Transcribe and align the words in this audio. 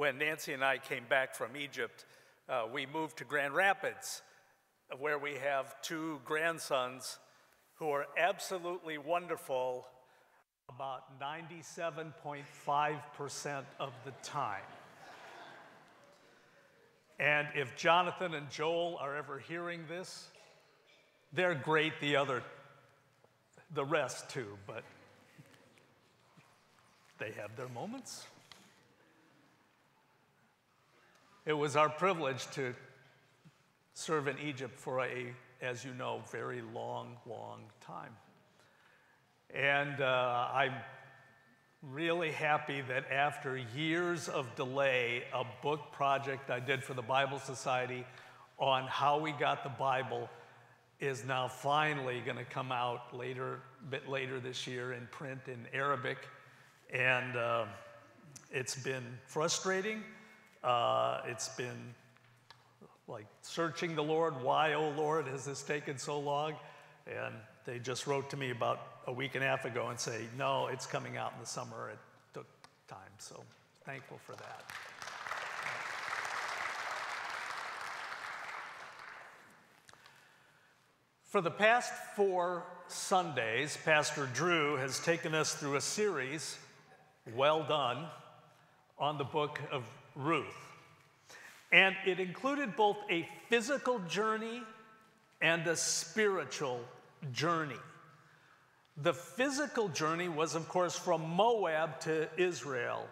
when 0.00 0.16
Nancy 0.16 0.54
and 0.54 0.64
I 0.64 0.78
came 0.78 1.04
back 1.10 1.34
from 1.34 1.54
Egypt, 1.54 2.06
uh, 2.48 2.62
we 2.72 2.86
moved 2.86 3.18
to 3.18 3.24
Grand 3.24 3.54
Rapids, 3.54 4.22
where 4.98 5.18
we 5.18 5.34
have 5.34 5.78
two 5.82 6.22
grandsons 6.24 7.18
who 7.74 7.90
are 7.90 8.06
absolutely 8.16 8.96
wonderful 8.96 9.86
about 10.70 11.20
97.5% 11.20 13.64
of 13.78 13.92
the 14.06 14.12
time. 14.22 14.62
And 17.18 17.46
if 17.54 17.76
Jonathan 17.76 18.32
and 18.32 18.48
Joel 18.48 18.96
are 19.02 19.14
ever 19.14 19.38
hearing 19.38 19.84
this, 19.86 20.30
they're 21.34 21.54
great 21.54 21.92
the 22.00 22.16
other 22.16 22.42
the 23.74 23.84
rest 23.84 24.30
too, 24.30 24.56
but 24.66 24.82
they 27.18 27.32
have 27.32 27.54
their 27.56 27.68
moments. 27.68 28.24
It 31.50 31.58
was 31.58 31.74
our 31.74 31.88
privilege 31.88 32.48
to 32.52 32.76
serve 33.94 34.28
in 34.28 34.38
Egypt 34.38 34.78
for 34.78 35.00
a, 35.00 35.34
as 35.60 35.84
you 35.84 35.92
know, 35.94 36.22
very 36.30 36.62
long, 36.72 37.16
long 37.26 37.62
time. 37.80 38.12
And 39.52 40.00
uh, 40.00 40.46
I'm 40.54 40.74
really 41.82 42.30
happy 42.30 42.82
that 42.82 43.10
after 43.10 43.56
years 43.74 44.28
of 44.28 44.54
delay, 44.54 45.24
a 45.34 45.42
book 45.60 45.90
project 45.90 46.50
I 46.50 46.60
did 46.60 46.84
for 46.84 46.94
the 46.94 47.02
Bible 47.02 47.40
Society 47.40 48.06
on 48.56 48.84
how 48.84 49.18
we 49.18 49.32
got 49.32 49.64
the 49.64 49.70
Bible 49.70 50.30
is 51.00 51.24
now 51.24 51.48
finally 51.48 52.22
going 52.24 52.38
to 52.38 52.44
come 52.44 52.70
out 52.70 53.12
later, 53.12 53.58
a 53.82 53.90
bit 53.90 54.08
later 54.08 54.38
this 54.38 54.68
year 54.68 54.92
in 54.92 55.08
print 55.10 55.40
in 55.48 55.66
Arabic. 55.74 56.18
And 56.94 57.36
uh, 57.36 57.64
it's 58.52 58.76
been 58.76 59.18
frustrating. 59.26 60.04
Uh, 60.62 61.20
it's 61.26 61.48
been 61.50 61.94
like 63.08 63.26
searching 63.42 63.94
the 63.94 64.02
Lord. 64.02 64.42
Why, 64.42 64.74
oh 64.74 64.90
Lord, 64.90 65.26
has 65.26 65.44
this 65.44 65.62
taken 65.62 65.98
so 65.98 66.18
long? 66.18 66.54
And 67.06 67.34
they 67.64 67.78
just 67.78 68.06
wrote 68.06 68.30
to 68.30 68.36
me 68.36 68.50
about 68.50 68.80
a 69.06 69.12
week 69.12 69.34
and 69.34 69.42
a 69.42 69.46
half 69.46 69.64
ago 69.64 69.88
and 69.88 69.98
say, 69.98 70.26
no, 70.36 70.68
it's 70.68 70.86
coming 70.86 71.16
out 71.16 71.32
in 71.34 71.40
the 71.40 71.46
summer. 71.46 71.90
It 71.90 71.98
took 72.34 72.46
time. 72.88 72.98
So 73.18 73.42
thankful 73.84 74.18
for 74.24 74.32
that. 74.36 74.64
For 81.24 81.40
the 81.40 81.50
past 81.50 81.92
four 82.16 82.64
Sundays, 82.88 83.78
Pastor 83.84 84.28
Drew 84.34 84.76
has 84.76 84.98
taken 84.98 85.32
us 85.32 85.54
through 85.54 85.76
a 85.76 85.80
series, 85.80 86.58
well 87.36 87.62
done, 87.62 88.04
on 88.98 89.16
the 89.16 89.24
book 89.24 89.60
of 89.70 89.84
Ruth. 90.14 90.46
And 91.72 91.94
it 92.06 92.18
included 92.18 92.76
both 92.76 92.96
a 93.10 93.28
physical 93.48 93.98
journey 94.00 94.62
and 95.40 95.66
a 95.66 95.76
spiritual 95.76 96.80
journey. 97.32 97.76
The 98.96 99.14
physical 99.14 99.88
journey 99.88 100.28
was, 100.28 100.54
of 100.54 100.68
course, 100.68 100.96
from 100.96 101.22
Moab 101.30 102.00
to 102.00 102.28
Israel. 102.36 103.06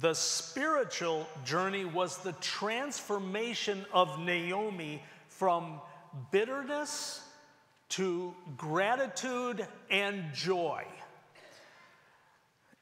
The 0.00 0.14
spiritual 0.14 1.26
journey 1.44 1.84
was 1.84 2.18
the 2.18 2.32
transformation 2.34 3.86
of 3.92 4.20
Naomi 4.20 5.02
from 5.28 5.80
bitterness 6.30 7.22
to 7.90 8.34
gratitude 8.56 9.66
and 9.90 10.24
joy. 10.34 10.84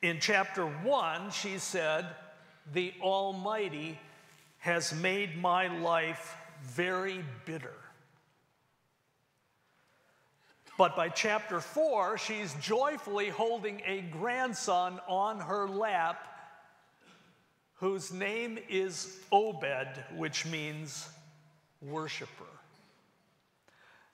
In 0.03 0.19
chapter 0.20 0.66
one, 0.66 1.31
she 1.31 1.59
said, 1.59 2.06
The 2.72 2.93
Almighty 3.00 3.99
has 4.59 4.93
made 4.94 5.37
my 5.41 5.69
life 5.69 6.37
very 6.62 7.25
bitter. 7.44 7.75
But 10.78 10.97
by 10.97 11.09
chapter 11.09 11.60
four, 11.60 12.19
she's 12.19 12.55
joyfully 12.60 13.28
holding 13.28 13.81
a 13.87 14.03
grandson 14.03 15.00
on 15.09 15.41
her 15.41 15.69
lap 15.69 16.21
whose 17.75 18.12
name 18.12 18.59
is 18.69 19.19
Obed, 19.32 19.88
which 20.16 20.44
means 20.47 21.09
worshiper. 21.81 22.44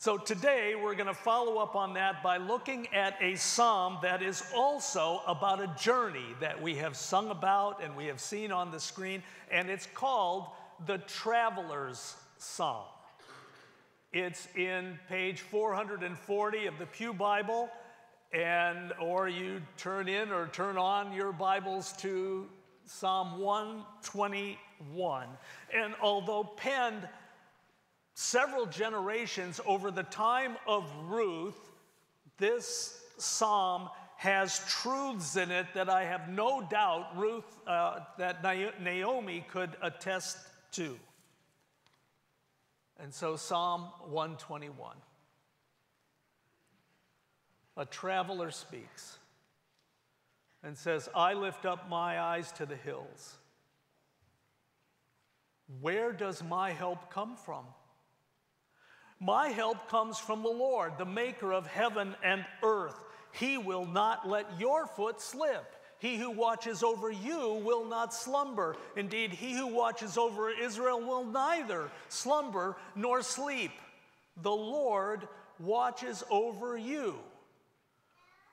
So 0.03 0.19
today 0.19 0.75
we're 0.75 0.97
going 0.97 1.07
to 1.07 1.15
follow 1.15 1.59
up 1.59 1.77
on 1.77 1.95
that 1.95 2.25
by 2.25 2.37
looking 2.37 2.89
at 2.93 3.15
a 3.23 3.37
psalm 3.37 3.99
that 4.03 4.21
is 4.21 4.43
also 4.53 5.21
about 5.29 5.63
a 5.63 5.73
journey 5.81 6.27
that 6.41 6.61
we 6.61 6.75
have 6.75 6.97
sung 6.97 7.31
about 7.31 7.81
and 7.81 7.97
we 7.97 8.07
have 8.07 8.19
seen 8.19 8.51
on 8.51 8.73
the 8.73 8.81
screen, 8.81 9.23
and 9.49 9.71
it's 9.71 9.87
called 9.95 10.49
the 10.87 10.99
Traveler's 10.99 12.17
Psalm. 12.37 12.87
It's 14.13 14.49
in 14.57 14.99
page 15.09 15.43
440 15.43 16.67
of 16.67 16.79
the 16.81 16.87
Pew 16.87 17.13
Bible, 17.13 17.71
and 18.33 18.93
or 19.01 19.29
you 19.29 19.63
turn 19.77 20.09
in 20.09 20.33
or 20.33 20.49
turn 20.49 20.79
on 20.79 21.13
your 21.13 21.31
Bibles 21.31 21.93
to 21.99 22.49
Psalm 22.87 23.39
121. 23.39 25.29
And 25.73 25.95
although 26.03 26.43
penned 26.43 27.09
several 28.15 28.67
generations 28.67 29.61
over 29.67 29.91
the 29.91 30.03
time 30.03 30.57
of 30.67 30.85
Ruth, 31.09 31.71
this 32.39 33.01
psalm 33.19 33.89
has 34.17 34.61
truths 34.69 35.37
in 35.37 35.51
it 35.51 35.67
that 35.75 35.89
I 35.89 36.05
have 36.05 36.29
no 36.29 36.63
doubt 36.63 37.17
Ruth, 37.17 37.59
uh, 37.67 38.01
that 38.19 38.43
Naomi 38.81 39.45
could 39.51 39.71
attest 39.83 40.39
to. 40.73 40.99
And 43.01 43.13
so, 43.13 43.35
Psalm 43.35 43.89
121. 44.09 44.97
A 47.77 47.85
traveler 47.87 48.51
speaks 48.51 49.19
and 50.63 50.77
says, 50.77 51.09
I 51.15 51.33
lift 51.33 51.65
up 51.65 51.89
my 51.89 52.21
eyes 52.21 52.53
to 52.53 52.67
the 52.67 52.77
hills. 52.77 53.37
Where 55.81 56.13
does 56.13 56.45
my 56.45 56.71
help 56.71 57.11
come 57.11 57.35
from? 57.35 57.65
My 59.23 59.49
help 59.49 59.89
comes 59.89 60.19
from 60.19 60.43
the 60.43 60.49
Lord, 60.49 60.99
the 60.99 61.05
maker 61.05 61.53
of 61.53 61.65
heaven 61.65 62.17
and 62.25 62.45
earth. 62.61 62.99
He 63.31 63.57
will 63.57 63.87
not 63.87 64.29
let 64.29 64.59
your 64.59 64.89
foot 64.89 65.21
slip. 65.21 65.65
He 66.01 66.19
who 66.19 66.33
watches 66.33 66.83
over 66.83 67.09
you 67.13 67.63
will 67.65 67.85
not 67.85 68.13
slumber. 68.13 68.75
Indeed, 68.97 69.31
he 69.31 69.53
who 69.53 69.69
watches 69.69 70.19
over 70.19 70.51
Israel 70.51 71.01
will 71.01 71.25
neither 71.25 71.89
slumber 72.09 72.77
nor 72.97 73.23
sleep. 73.23 73.71
The 74.43 74.51
Lord 74.51 75.29
watches 75.61 76.25
over 76.29 76.77
you. 76.77 77.15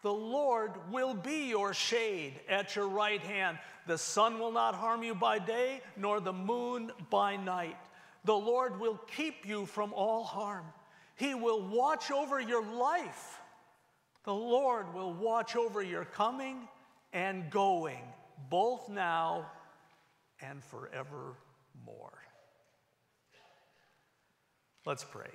The 0.04 0.14
Lord 0.14 0.74
will 0.92 1.16
be 1.16 1.50
your 1.50 1.74
shade 1.74 2.34
at 2.48 2.76
your 2.76 2.88
right 2.88 3.22
hand. 3.22 3.58
The 3.88 3.98
sun 3.98 4.38
will 4.38 4.52
not 4.52 4.76
harm 4.76 5.02
you 5.02 5.16
by 5.16 5.40
day, 5.40 5.82
nor 5.98 6.20
the 6.20 6.32
moon 6.32 6.92
by 7.10 7.38
night. 7.38 7.76
The 8.26 8.36
Lord 8.36 8.80
will 8.80 9.00
keep 9.16 9.48
you 9.48 9.66
from 9.66 9.94
all 9.94 10.24
harm. 10.24 10.66
He 11.16 11.36
will 11.36 11.62
watch 11.62 12.12
over 12.12 12.40
your 12.40 12.64
life. 12.64 13.40
The 14.24 14.34
Lord 14.34 14.94
will 14.94 15.14
watch 15.14 15.56
over 15.56 15.82
your 15.82 16.06
coming 16.06 16.68
and 17.14 17.50
going, 17.50 18.04
both 18.50 18.90
now 18.90 19.50
and 20.42 20.64
forevermore. 20.64 21.36
Let's 24.86 25.04
pray. 25.04 25.32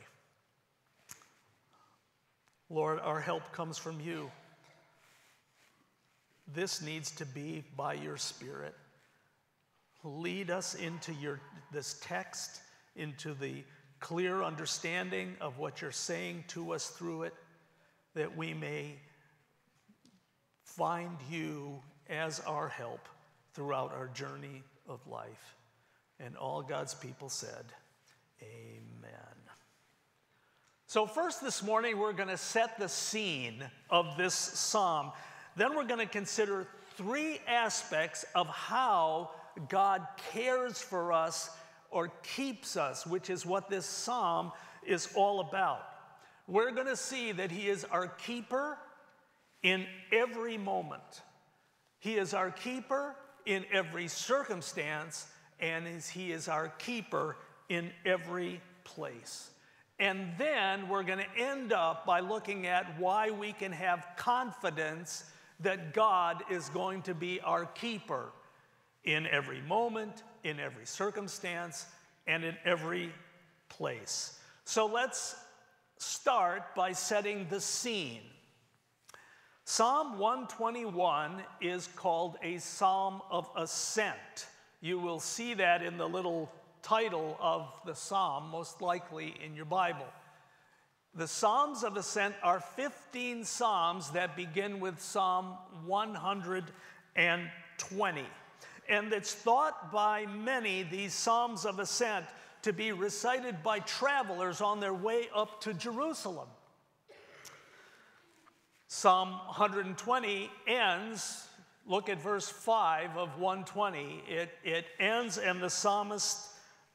Lord, 2.70 2.98
our 3.00 3.20
help 3.20 3.52
comes 3.52 3.78
from 3.78 4.00
you. 4.00 4.30
This 6.52 6.82
needs 6.82 7.10
to 7.12 7.26
be 7.26 7.62
by 7.76 7.94
your 7.94 8.16
Spirit. 8.16 8.74
Lead 10.02 10.50
us 10.50 10.74
into 10.74 11.12
your, 11.14 11.40
this 11.72 11.98
text 12.02 12.60
into 12.96 13.34
the 13.34 13.64
clear 14.00 14.42
understanding 14.42 15.36
of 15.40 15.58
what 15.58 15.80
you're 15.80 15.92
saying 15.92 16.44
to 16.48 16.72
us 16.72 16.88
through 16.88 17.22
it, 17.22 17.34
that 18.14 18.36
we 18.36 18.54
may 18.54 18.96
find 20.62 21.16
you 21.30 21.80
as 22.08 22.40
our 22.40 22.68
help 22.68 23.08
throughout 23.54 23.92
our 23.92 24.08
journey 24.08 24.62
of 24.88 25.06
life. 25.06 25.56
And 26.20 26.36
all 26.36 26.62
God's 26.62 26.94
people 26.94 27.28
said, 27.28 27.64
Amen. 28.42 29.34
So, 30.86 31.06
first 31.06 31.42
this 31.42 31.62
morning, 31.62 31.98
we're 31.98 32.12
going 32.12 32.28
to 32.28 32.36
set 32.36 32.78
the 32.78 32.88
scene 32.88 33.64
of 33.90 34.16
this 34.16 34.34
psalm. 34.34 35.12
Then, 35.56 35.74
we're 35.74 35.86
going 35.86 35.98
to 35.98 36.06
consider 36.06 36.68
three 36.96 37.40
aspects 37.48 38.24
of 38.34 38.46
how 38.48 39.30
God 39.68 40.06
cares 40.30 40.78
for 40.78 41.12
us 41.12 41.50
or 41.94 42.08
keeps 42.34 42.76
us, 42.76 43.06
which 43.06 43.30
is 43.30 43.46
what 43.46 43.70
this 43.70 43.86
psalm 43.86 44.50
is 44.84 45.08
all 45.14 45.40
about. 45.40 45.86
We're 46.48 46.72
going 46.72 46.88
to 46.88 46.96
see 46.96 47.32
that 47.32 47.50
He 47.50 47.68
is 47.68 47.84
our 47.84 48.08
keeper 48.08 48.76
in 49.62 49.86
every 50.12 50.58
moment. 50.58 51.22
He 52.00 52.16
is 52.16 52.34
our 52.34 52.50
keeper 52.50 53.14
in 53.46 53.64
every 53.72 54.08
circumstance, 54.08 55.28
and 55.60 55.86
He 56.02 56.32
is 56.32 56.48
our 56.48 56.68
keeper 56.68 57.36
in 57.68 57.92
every 58.04 58.60
place. 58.82 59.50
And 60.00 60.32
then 60.36 60.88
we're 60.88 61.04
going 61.04 61.20
to 61.20 61.40
end 61.42 61.72
up 61.72 62.04
by 62.04 62.18
looking 62.18 62.66
at 62.66 62.98
why 62.98 63.30
we 63.30 63.52
can 63.52 63.70
have 63.70 64.04
confidence 64.16 65.24
that 65.60 65.94
God 65.94 66.42
is 66.50 66.68
going 66.70 67.02
to 67.02 67.14
be 67.14 67.40
our 67.40 67.66
keeper 67.66 68.32
in 69.04 69.28
every 69.28 69.60
moment, 69.62 70.24
in 70.44 70.60
every 70.60 70.86
circumstance, 70.86 71.86
and 72.26 72.44
in 72.44 72.56
every 72.64 73.12
place. 73.68 74.38
So 74.64 74.86
let's 74.86 75.36
start 75.98 76.74
by 76.74 76.92
setting 76.92 77.46
the 77.50 77.60
scene. 77.60 78.22
Psalm 79.64 80.18
121 80.18 81.42
is 81.60 81.88
called 81.96 82.36
a 82.42 82.58
psalm 82.58 83.20
of 83.30 83.48
ascent. 83.56 84.46
You 84.80 84.98
will 84.98 85.20
see 85.20 85.54
that 85.54 85.82
in 85.82 85.96
the 85.96 86.08
little 86.08 86.50
title 86.82 87.38
of 87.40 87.68
the 87.86 87.94
psalm, 87.94 88.50
most 88.50 88.82
likely 88.82 89.34
in 89.44 89.56
your 89.56 89.64
Bible. 89.64 90.06
The 91.14 91.28
Psalms 91.28 91.84
of 91.84 91.96
Ascent 91.96 92.34
are 92.42 92.58
15 92.58 93.44
Psalms 93.44 94.10
that 94.10 94.34
begin 94.34 94.80
with 94.80 95.00
Psalm 95.00 95.56
120. 95.86 98.24
And 98.88 99.12
it's 99.12 99.34
thought 99.34 99.92
by 99.92 100.26
many, 100.26 100.82
these 100.82 101.14
Psalms 101.14 101.64
of 101.64 101.78
Ascent, 101.78 102.26
to 102.62 102.72
be 102.72 102.92
recited 102.92 103.62
by 103.62 103.80
travelers 103.80 104.60
on 104.60 104.80
their 104.80 104.94
way 104.94 105.28
up 105.34 105.60
to 105.62 105.74
Jerusalem. 105.74 106.48
Psalm 108.86 109.30
120 109.46 110.50
ends, 110.66 111.46
look 111.86 112.08
at 112.08 112.22
verse 112.22 112.48
5 112.48 113.16
of 113.16 113.38
120. 113.38 114.22
It, 114.28 114.50
it 114.62 114.86
ends, 114.98 115.38
and 115.38 115.62
the 115.62 115.70
psalmist 115.70 116.48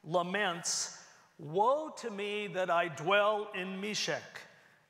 laments 0.04 0.98
Woe 1.40 1.94
to 2.00 2.12
me 2.12 2.48
that 2.48 2.70
I 2.70 2.90
dwell 2.90 3.50
in 3.56 3.80
Meshech, 3.80 4.42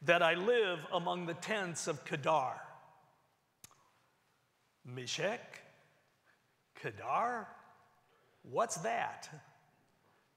that 0.01 0.23
I 0.23 0.33
live 0.33 0.79
among 0.91 1.27
the 1.27 1.35
tents 1.35 1.87
of 1.87 2.03
Kedar. 2.05 2.59
Meshech? 4.83 5.61
Kedar? 6.81 7.47
What's 8.43 8.77
that? 8.77 9.29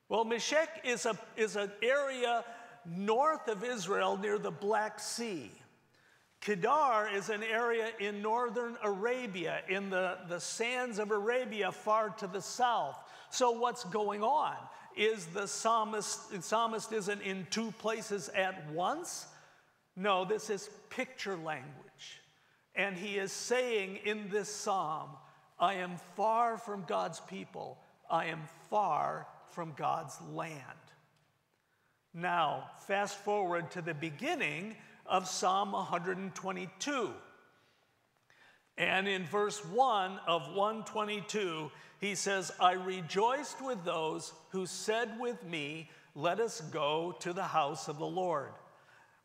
Well, 0.08 0.24
Meshech 0.24 0.82
is, 0.84 1.06
a, 1.06 1.16
is 1.36 1.56
an 1.56 1.70
area 1.82 2.44
north 2.84 3.48
of 3.48 3.64
Israel 3.64 4.16
near 4.16 4.38
the 4.38 4.50
Black 4.50 5.00
Sea. 5.00 5.50
Kedar 6.40 7.08
is 7.14 7.28
an 7.28 7.44
area 7.44 7.90
in 8.00 8.20
northern 8.20 8.76
Arabia, 8.82 9.60
in 9.68 9.90
the, 9.90 10.18
the 10.28 10.40
sands 10.40 10.98
of 10.98 11.12
Arabia 11.12 11.70
far 11.70 12.10
to 12.10 12.26
the 12.26 12.42
south. 12.42 12.98
So, 13.30 13.52
what's 13.52 13.84
going 13.84 14.24
on? 14.24 14.56
Is 14.96 15.26
the 15.26 15.46
psalmist, 15.46 16.42
psalmist 16.42 16.92
isn't 16.92 17.22
in 17.22 17.46
two 17.50 17.70
places 17.78 18.28
at 18.30 18.68
once? 18.72 19.26
No, 19.96 20.24
this 20.24 20.50
is 20.50 20.68
picture 20.90 21.36
language. 21.36 22.20
And 22.74 22.96
he 22.96 23.18
is 23.18 23.30
saying 23.30 24.00
in 24.04 24.28
this 24.28 24.48
psalm, 24.48 25.10
I 25.62 25.74
am 25.74 25.96
far 26.16 26.58
from 26.58 26.82
God's 26.88 27.20
people, 27.20 27.78
I 28.10 28.26
am 28.26 28.40
far 28.68 29.28
from 29.52 29.74
God's 29.76 30.20
land. 30.32 30.58
Now, 32.12 32.64
fast 32.88 33.16
forward 33.18 33.70
to 33.70 33.80
the 33.80 33.94
beginning 33.94 34.74
of 35.06 35.28
Psalm 35.28 35.70
122. 35.70 37.10
And 38.76 39.06
in 39.06 39.24
verse 39.24 39.64
1 39.66 40.18
of 40.26 40.52
122, 40.52 41.70
he 42.00 42.16
says, 42.16 42.50
I 42.58 42.72
rejoiced 42.72 43.62
with 43.64 43.84
those 43.84 44.32
who 44.50 44.66
said 44.66 45.10
with 45.20 45.44
me, 45.44 45.88
Let 46.16 46.40
us 46.40 46.60
go 46.72 47.14
to 47.20 47.32
the 47.32 47.44
house 47.44 47.86
of 47.86 47.98
the 47.98 48.04
Lord. 48.04 48.50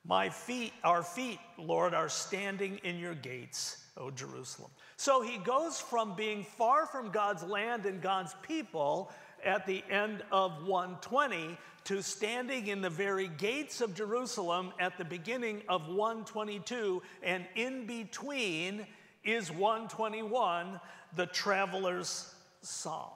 My 0.06 0.30
feet, 0.30 0.72
our 0.84 1.02
feet, 1.02 1.40
Lord, 1.58 1.96
are 1.96 2.10
standing 2.10 2.78
in 2.84 3.00
your 3.00 3.16
gates, 3.16 3.87
O 3.98 4.12
Jerusalem. 4.12 4.72
So 4.96 5.22
he 5.22 5.38
goes 5.38 5.80
from 5.80 6.16
being 6.16 6.44
far 6.44 6.86
from 6.86 7.10
God's 7.10 7.44
land 7.44 7.86
and 7.86 8.02
God's 8.02 8.36
people 8.42 9.12
at 9.44 9.66
the 9.66 9.84
end 9.90 10.24
of 10.32 10.68
120 10.68 11.58
to 11.86 12.02
standing 12.04 12.68
in 12.68 12.82
the 12.82 12.90
very 12.90 13.30
gates 13.30 13.80
of 13.80 13.96
Jerusalem 13.96 14.74
at 14.80 14.98
the 14.98 15.06
beginning 15.06 15.62
of 15.70 15.88
122, 15.88 17.02
and 17.24 17.46
in 17.56 17.86
between 17.86 18.86
is 19.24 19.50
121, 19.52 20.82
the 21.16 21.28
traveler's 21.28 22.34
psalm. 22.62 23.14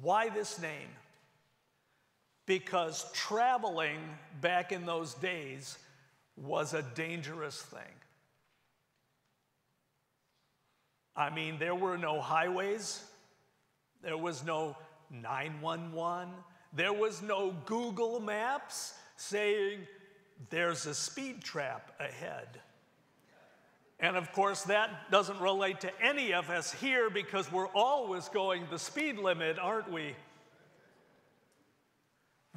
Why 0.00 0.28
this 0.28 0.60
name? 0.60 0.88
Because 2.46 3.10
traveling 3.12 3.98
back 4.40 4.70
in 4.70 4.86
those 4.86 5.14
days 5.14 5.76
was 6.36 6.72
a 6.72 6.82
dangerous 6.94 7.60
thing. 7.60 7.97
I 11.18 11.30
mean, 11.30 11.58
there 11.58 11.74
were 11.74 11.98
no 11.98 12.20
highways, 12.20 13.02
there 14.04 14.16
was 14.16 14.44
no 14.44 14.76
911, 15.10 16.28
there 16.72 16.92
was 16.92 17.20
no 17.22 17.56
Google 17.66 18.20
Maps 18.20 18.94
saying 19.16 19.80
there's 20.48 20.86
a 20.86 20.94
speed 20.94 21.42
trap 21.42 21.90
ahead. 21.98 22.60
And 23.98 24.16
of 24.16 24.30
course, 24.30 24.62
that 24.64 25.10
doesn't 25.10 25.40
relate 25.40 25.80
to 25.80 25.90
any 26.00 26.32
of 26.32 26.50
us 26.50 26.72
here 26.72 27.10
because 27.10 27.50
we're 27.50 27.66
always 27.74 28.28
going 28.28 28.64
the 28.70 28.78
speed 28.78 29.18
limit, 29.18 29.58
aren't 29.58 29.90
we? 29.90 30.14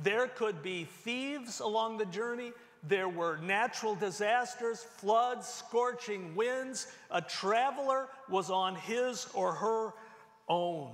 There 0.03 0.27
could 0.27 0.61
be 0.61 0.83
thieves 1.03 1.61
along 1.61 1.97
the 1.97 2.05
journey. 2.05 2.51
There 2.83 3.09
were 3.09 3.37
natural 3.37 3.95
disasters, 3.95 4.83
floods, 4.97 5.47
scorching 5.47 6.35
winds. 6.35 6.87
A 7.11 7.21
traveler 7.21 8.07
was 8.27 8.49
on 8.49 8.75
his 8.75 9.27
or 9.33 9.53
her 9.53 9.93
own. 10.49 10.93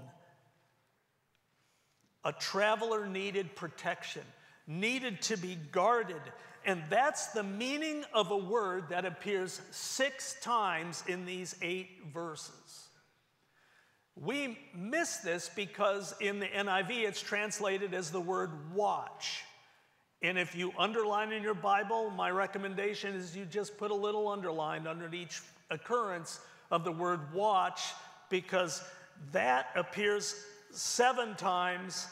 A 2.25 2.33
traveler 2.33 3.07
needed 3.07 3.55
protection, 3.55 4.23
needed 4.67 5.21
to 5.23 5.37
be 5.37 5.57
guarded, 5.71 6.21
and 6.65 6.83
that's 6.89 7.27
the 7.27 7.43
meaning 7.43 8.03
of 8.13 8.31
a 8.31 8.37
word 8.37 8.89
that 8.89 9.05
appears 9.05 9.61
six 9.71 10.35
times 10.41 11.05
in 11.07 11.25
these 11.25 11.55
eight 11.61 11.89
verses. 12.13 12.89
We 14.17 14.57
miss 14.75 15.17
this 15.17 15.49
because 15.55 16.13
in 16.19 16.39
the 16.39 16.47
NIV 16.47 17.07
it's 17.07 17.21
translated 17.21 17.93
as 17.93 18.11
the 18.11 18.19
word 18.19 18.73
watch. 18.73 19.43
And 20.21 20.37
if 20.37 20.55
you 20.55 20.73
underline 20.77 21.31
in 21.31 21.43
your 21.43 21.53
Bible, 21.53 22.09
my 22.09 22.31
recommendation 22.31 23.13
is 23.13 23.35
you 23.35 23.45
just 23.45 23.77
put 23.77 23.91
a 23.91 23.95
little 23.95 24.27
underline 24.27 24.87
under 24.87 25.13
each 25.13 25.41
occurrence 25.69 26.39
of 26.71 26.83
the 26.83 26.91
word 26.91 27.33
watch 27.33 27.81
because 28.29 28.83
that 29.31 29.67
appears 29.75 30.43
seven 30.71 31.35
times 31.35 32.07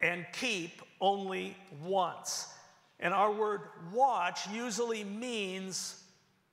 and 0.00 0.26
keep 0.32 0.82
only 1.00 1.56
once. 1.82 2.48
And 3.00 3.12
our 3.12 3.32
word 3.32 3.60
watch 3.92 4.48
usually 4.48 5.04
means 5.04 6.02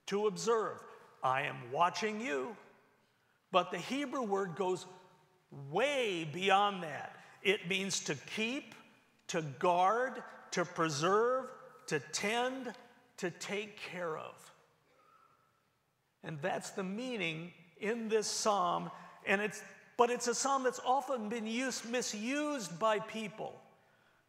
to 0.06 0.26
observe. 0.26 0.78
I 1.22 1.42
am 1.42 1.56
watching 1.70 2.20
you. 2.20 2.56
But 3.52 3.70
the 3.70 3.78
Hebrew 3.78 4.22
word 4.22 4.56
goes 4.56 4.86
way 5.70 6.28
beyond 6.32 6.82
that. 6.82 7.16
It 7.42 7.68
means 7.68 8.00
to 8.00 8.14
keep, 8.34 8.74
to 9.28 9.42
guard, 9.58 10.22
to 10.52 10.64
preserve, 10.64 11.46
to 11.86 12.00
tend, 12.12 12.72
to 13.18 13.30
take 13.30 13.78
care 13.78 14.16
of. 14.16 14.34
And 16.24 16.38
that's 16.40 16.70
the 16.70 16.84
meaning 16.84 17.52
in 17.80 18.08
this 18.08 18.26
psalm. 18.26 18.90
And 19.26 19.40
it's, 19.40 19.62
but 19.96 20.10
it's 20.10 20.28
a 20.28 20.34
psalm 20.34 20.62
that's 20.64 20.80
often 20.84 21.28
been 21.28 21.46
used, 21.46 21.90
misused 21.90 22.78
by 22.78 22.98
people 23.00 23.60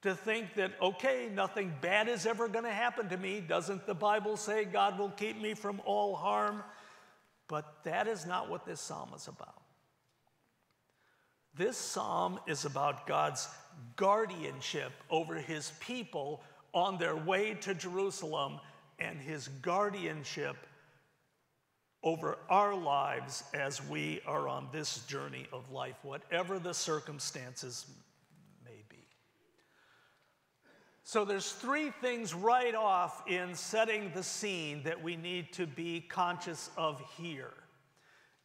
to 0.02 0.14
think 0.14 0.56
that, 0.56 0.72
okay, 0.82 1.30
nothing 1.34 1.74
bad 1.82 2.10
is 2.10 2.26
ever 2.26 2.48
going 2.48 2.66
to 2.66 2.72
happen 2.72 3.08
to 3.10 3.18
me. 3.18 3.40
Doesn't 3.40 3.86
the 3.86 3.94
Bible 3.94 4.36
say 4.36 4.66
God 4.66 5.00
will 5.00 5.12
keep 5.12 5.42
me 5.42 5.54
from 5.54 5.82
all 5.86 6.16
harm? 6.16 6.62
But 7.48 7.84
that 7.84 8.08
is 8.08 8.26
not 8.26 8.50
what 8.50 8.66
this 8.66 8.82
psalm 8.82 9.12
is 9.16 9.28
about. 9.28 9.62
This 11.56 11.78
psalm 11.78 12.40
is 12.48 12.66
about 12.66 13.08
God's 13.08 13.48
guardianship 13.96 14.92
over 15.10 15.36
his 15.36 15.72
people 15.80 16.42
on 16.74 16.98
their 16.98 17.16
way 17.16 17.54
to 17.54 17.74
Jerusalem 17.74 18.60
and 19.00 19.20
his 19.20 19.48
guardianship 19.62 20.56
over 22.04 22.38
our 22.50 22.76
lives 22.76 23.44
as 23.54 23.82
we 23.88 24.22
are 24.26 24.48
on 24.48 24.68
this 24.72 25.00
journey 25.06 25.48
of 25.54 25.72
life, 25.72 25.96
whatever 26.04 26.60
the 26.60 26.74
circumstances 26.74 27.86
may 28.66 28.84
be. 28.90 29.08
so 31.04 31.24
there's 31.24 31.52
three 31.52 31.92
things 32.02 32.34
right 32.34 32.76
off 32.76 33.24
in 33.28 33.56
setting 33.56 34.12
the 34.14 34.24
scene 34.24 34.84
that 34.84 35.02
we 35.02 35.16
need 35.16 35.54
to 35.54 35.66
be 35.66 36.02
conscious 36.02 36.70
of 36.78 37.02
here. 37.18 37.54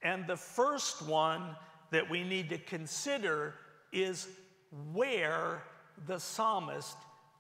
And 0.03 0.27
the 0.27 0.37
first 0.37 1.03
one 1.03 1.57
that 1.91 2.09
we 2.09 2.23
need 2.23 2.49
to 2.51 2.59
consider 2.59 3.55
is 3.93 4.29
where 4.93 5.63
the 6.07 6.19
psalmist 6.19 6.97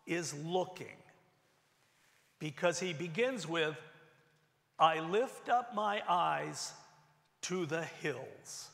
is 0.06 0.34
looking. 0.34 0.96
Because 2.38 2.78
he 2.78 2.92
begins 2.92 3.48
with, 3.48 3.76
I 4.78 5.00
lift 5.00 5.48
up 5.48 5.74
my 5.74 6.02
eyes 6.08 6.72
to 7.42 7.66
the 7.66 7.82
hills. 7.82 8.70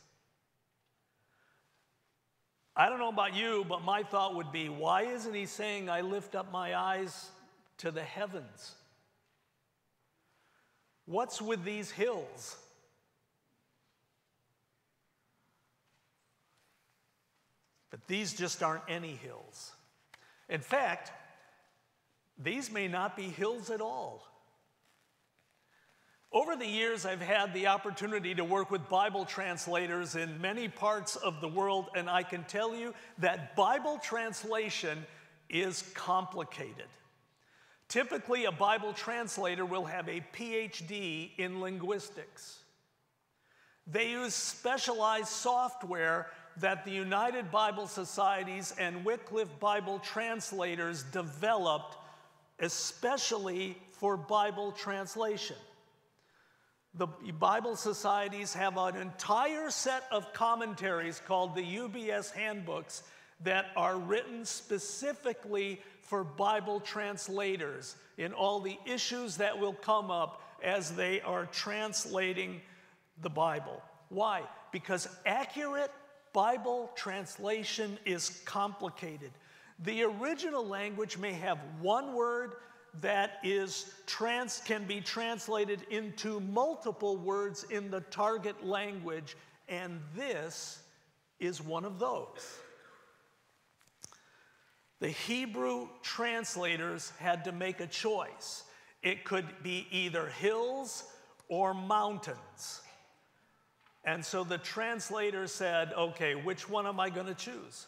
I 2.76 2.88
don't 2.88 2.99
know 2.99 3.08
about 3.08 3.37
you, 3.37 3.64
but 3.68 3.84
my 3.84 4.02
thought 4.02 4.34
would 4.34 4.50
be 4.50 4.68
why 4.68 5.02
isn't 5.02 5.34
he 5.34 5.46
saying, 5.46 5.88
I 5.88 6.00
lift 6.00 6.34
up 6.34 6.52
my 6.52 6.76
eyes 6.76 7.30
to 7.78 7.90
the 7.90 8.02
heavens? 8.02 8.75
What's 11.06 11.40
with 11.40 11.64
these 11.64 11.90
hills? 11.90 12.56
But 17.95 18.09
these 18.09 18.35
just 18.35 18.61
aren't 18.61 18.83
any 18.89 19.15
hills. 19.15 19.71
In 20.49 20.61
fact, 20.61 21.13
these 22.37 22.69
may 22.69 22.89
not 22.89 23.17
be 23.17 23.29
hills 23.29 23.71
at 23.71 23.81
all. 23.81 24.27
Over 26.33 26.57
the 26.57 26.67
years, 26.67 27.07
I've 27.07 27.21
had 27.21 27.55
the 27.55 27.69
opportunity 27.69 28.35
to 28.35 28.43
work 28.43 28.73
with 28.73 28.89
Bible 28.89 29.25
translators 29.25 30.17
in 30.17 30.41
many 30.41 30.67
parts 30.67 31.15
of 31.15 31.41
the 31.41 31.47
world, 31.47 31.87
and 31.95 32.11
I 32.11 32.25
can 32.25 32.43
tell 32.43 32.75
you 32.75 32.95
that 33.19 33.55
Bible 33.55 34.01
translation 34.03 35.07
is 35.49 35.85
complicated. 35.95 36.89
Typically, 37.87 38.47
a 38.47 38.51
Bible 38.51 38.93
translator 38.93 39.65
will 39.65 39.85
have 39.85 40.09
a 40.09 40.21
PhD 40.37 41.31
in 41.39 41.61
linguistics. 41.61 42.59
They 43.87 44.11
use 44.11 44.35
specialized 44.35 45.29
software 45.29 46.27
that 46.58 46.84
the 46.84 46.90
United 46.90 47.50
Bible 47.50 47.87
Societies 47.87 48.75
and 48.78 49.04
Wycliffe 49.04 49.58
Bible 49.61 49.99
translators 49.99 51.02
developed, 51.04 51.96
especially 52.61 53.76
for 53.92 54.16
Bible 54.16 54.73
translation. 54.73 55.56
The 56.96 57.08
Bible 57.40 57.75
societies 57.75 58.54
have 58.54 58.78
an 58.78 58.96
entire 58.96 59.70
set 59.70 60.04
of 60.12 60.32
commentaries 60.32 61.20
called 61.26 61.56
the 61.56 61.62
UBS 61.62 62.30
handbooks 62.32 63.02
that 63.40 63.66
are 63.76 63.99
written 63.99 64.44
specifically 64.44 65.80
for 66.02 66.23
Bible 66.23 66.78
translators 66.78 67.96
in 68.16 68.32
all 68.32 68.61
the 68.61 68.78
issues 68.87 69.38
that 69.38 69.58
will 69.58 69.73
come 69.73 70.11
up 70.11 70.40
as 70.62 70.94
they 70.94 71.20
are 71.23 71.46
translating 71.46 72.61
the 73.23 73.30
Bible. 73.30 73.82
Why? 74.08 74.42
Because 74.70 75.08
accurate 75.26 75.90
Bible 76.35 76.91
translation 76.97 77.99
is 78.05 78.43
complicated. 78.45 79.31
The 79.79 80.03
original 80.03 80.67
language 80.67 81.17
may 81.17 81.33
have 81.33 81.59
one 81.81 82.12
word 82.12 82.57
that 83.00 83.38
is 83.43 83.95
trans, 84.07 84.61
can 84.64 84.85
be 84.85 85.00
translated 85.00 85.87
into 85.91 86.41
multiple 86.41 87.17
words 87.17 87.64
in 87.71 87.91
the 87.91 88.00
target 88.03 88.67
language, 88.67 89.37
and 89.69 90.00
this 90.14 90.83
is 91.41 91.62
one 91.62 91.85
of 91.85 91.99
those. 91.99 92.59
The 95.00 95.09
Hebrew 95.09 95.88
translators 96.03 97.12
had 97.19 97.45
to 97.45 97.53
make 97.53 97.81
a 97.81 97.87
choice. 97.87 98.64
It 99.03 99.25
could 99.25 99.47
be 99.62 99.87
either 99.91 100.29
hills 100.29 101.05
or 101.49 101.75
mountains. 101.75 102.81
And 104.04 104.25
so 104.25 104.44
the 104.44 104.58
translator 104.58 105.46
said, 105.46 105.92
okay, 105.94 106.34
which 106.34 106.68
one 106.68 106.87
am 106.87 107.00
I 107.00 107.11
going 107.11 107.26
to 107.26 107.34
choose? 107.34 107.87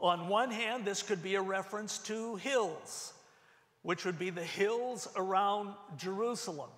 On 0.00 0.28
one 0.28 0.50
hand, 0.50 0.84
this 0.84 1.02
could 1.02 1.22
be 1.22 1.36
a 1.36 1.42
reference 1.42 1.98
to 1.98 2.36
hills 2.36 3.14
which 3.84 4.06
would 4.06 4.18
be 4.18 4.30
the 4.30 4.42
hills 4.42 5.06
around 5.14 5.74
Jerusalem. 5.98 6.70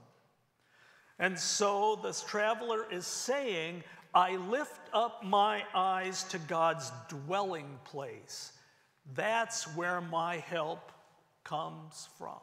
And 1.21 1.39
so 1.39 2.01
this 2.03 2.23
traveler 2.23 2.85
is 2.91 3.07
saying, 3.07 3.85
I 4.13 4.37
lift 4.37 4.81
up 4.93 5.23
my 5.23 5.63
eyes 5.73 6.25
to 6.25 6.39
God's 6.39 6.91
dwelling 7.09 7.79
place. 7.85 8.53
That's 9.15 9.73
where 9.77 10.01
my 10.01 10.39
help 10.39 10.91
comes 11.45 12.09
from. 12.19 12.41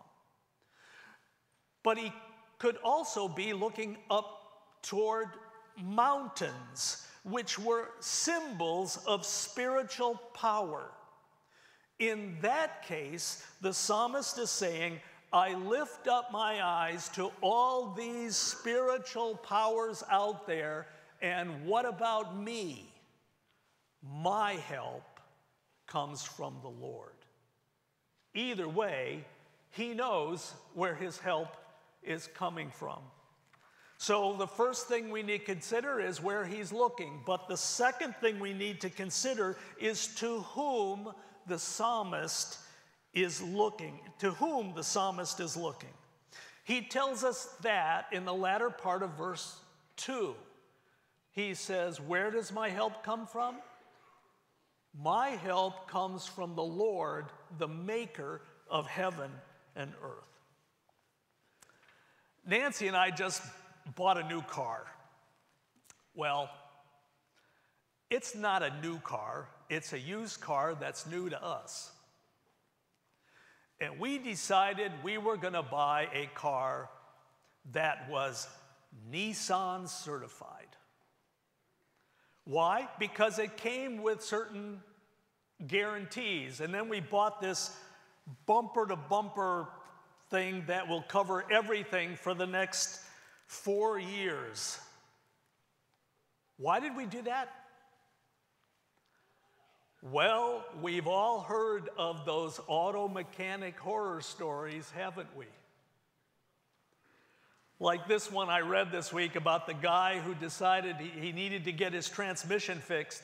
But 1.84 1.98
he 1.98 2.14
could 2.58 2.78
also 2.86 3.28
be 3.28 3.52
looking 3.52 3.98
up 4.10 4.43
toward 4.84 5.30
mountains, 5.82 7.08
which 7.24 7.58
were 7.58 7.90
symbols 8.00 8.98
of 9.08 9.26
spiritual 9.26 10.22
power. 10.34 10.92
In 12.00 12.38
that 12.42 12.86
case, 12.86 13.44
the 13.62 13.74
psalmist 13.74 14.38
is 14.38 14.52
saying, 14.52 15.00
I 15.32 15.56
lift 15.56 16.08
up 16.08 16.32
my 16.32 16.64
eyes 16.64 17.10
to 17.16 17.32
all 17.42 17.94
these 17.94 18.36
spiritual 18.36 19.36
powers 19.38 20.04
out 20.12 20.46
there, 20.46 20.86
and 21.22 21.66
what 21.66 21.86
about 21.86 22.38
me? 22.38 22.94
My 24.04 24.54
help 24.54 25.20
comes 25.88 26.24
from 26.24 26.58
the 26.62 26.70
Lord. 26.70 27.14
Either 28.36 28.68
way, 28.68 29.26
he 29.72 29.94
knows 29.94 30.54
where 30.74 30.94
his 30.94 31.18
help 31.18 31.56
is 32.04 32.28
coming 32.36 32.70
from. 32.70 33.00
So, 34.04 34.36
the 34.38 34.48
first 34.48 34.90
thing 34.90 35.12
we 35.12 35.24
need 35.24 35.38
to 35.38 35.46
consider 35.46 36.02
is 36.02 36.22
where 36.22 36.44
he's 36.44 36.74
looking. 36.74 37.22
But 37.26 37.48
the 37.48 37.56
second 37.56 38.14
thing 38.18 38.38
we 38.38 38.52
need 38.52 38.82
to 38.82 38.90
consider 38.90 39.56
is 39.80 40.08
to 40.16 40.40
whom 40.40 41.14
the 41.48 41.58
psalmist 41.58 42.58
is 43.14 43.42
looking, 43.42 44.02
to 44.20 44.32
whom 44.32 44.74
the 44.76 44.84
psalmist 44.84 45.40
is 45.40 45.56
looking. 45.56 45.94
He 46.66 46.82
tells 46.82 47.24
us 47.24 47.56
that 47.62 48.08
in 48.12 48.26
the 48.26 48.34
latter 48.34 48.70
part 48.70 49.04
of 49.04 49.12
verse 49.12 49.58
2. 49.96 50.36
He 51.32 51.54
says, 51.54 52.02
Where 52.02 52.30
does 52.30 52.52
my 52.52 52.68
help 52.68 53.06
come 53.06 53.26
from? 53.26 53.56
My 55.02 55.30
help 55.30 55.88
comes 55.88 56.28
from 56.28 56.56
the 56.56 56.62
Lord, 56.62 57.28
the 57.58 57.70
maker 57.70 58.42
of 58.70 58.86
heaven 58.86 59.32
and 59.78 59.94
earth. 60.04 60.28
Nancy 62.46 62.88
and 62.88 62.98
I 62.98 63.10
just 63.10 63.42
bought 63.96 64.18
a 64.18 64.28
new 64.28 64.42
car. 64.42 64.86
Well, 66.16 66.50
it's 68.10 68.36
not 68.36 68.62
a 68.62 68.80
new 68.82 69.00
car, 69.00 69.48
it's 69.70 69.94
a 69.94 70.00
used 70.00 70.40
car 70.40 70.76
that's 70.80 71.08
new 71.08 71.30
to 71.30 71.44
us. 71.44 71.92
And 73.80 74.00
we 74.00 74.18
decided 74.18 74.92
we 75.04 75.18
were 75.18 75.36
going 75.36 75.54
to 75.54 75.64
buy 75.64 76.08
a 76.14 76.30
car 76.36 76.90
that 77.72 78.10
was 78.10 78.48
Nissan 79.12 79.90
certified. 79.90 80.68
Why? 82.46 82.88
Because 83.00 83.40
it 83.40 83.58
came 83.58 84.04
with 84.04 84.24
certain 84.24 84.82
guarantees. 85.66 86.60
And 86.60 86.74
then 86.74 86.90
we 86.90 87.00
bought 87.00 87.42
this 87.42 87.76
bumper 88.46 88.86
to 88.88 88.96
bumper 88.96 89.68
thing 90.30 90.64
that 90.68 90.88
will 90.88 91.04
cover 91.04 91.46
everything 91.52 92.16
for 92.16 92.34
the 92.34 92.46
next 92.48 93.00
four 93.54 94.00
years. 94.00 94.80
Why 96.58 96.80
did 96.80 96.98
we 96.98 97.06
do 97.06 97.22
that? 97.24 97.50
Well, 100.02 100.66
we've 100.82 101.08
all 101.08 101.42
heard 101.42 101.90
of 101.98 102.26
those 102.26 102.60
auto 102.68 103.08
mechanic 103.08 103.80
horror 103.80 104.22
stories, 104.22 104.92
haven't 104.96 105.30
we? 105.38 105.46
Like 107.80 108.08
this 108.08 108.32
one 108.32 108.50
I 108.50 108.60
read 108.60 108.92
this 108.92 109.14
week 109.14 109.36
about 109.36 109.68
the 109.68 109.74
guy 109.74 110.20
who 110.20 110.34
decided 110.36 110.98
he, 110.98 111.32
needed 111.32 111.66
to 111.66 111.72
get 111.72 111.94
his 111.94 112.10
transmission 112.10 112.80
fixed. 112.80 113.24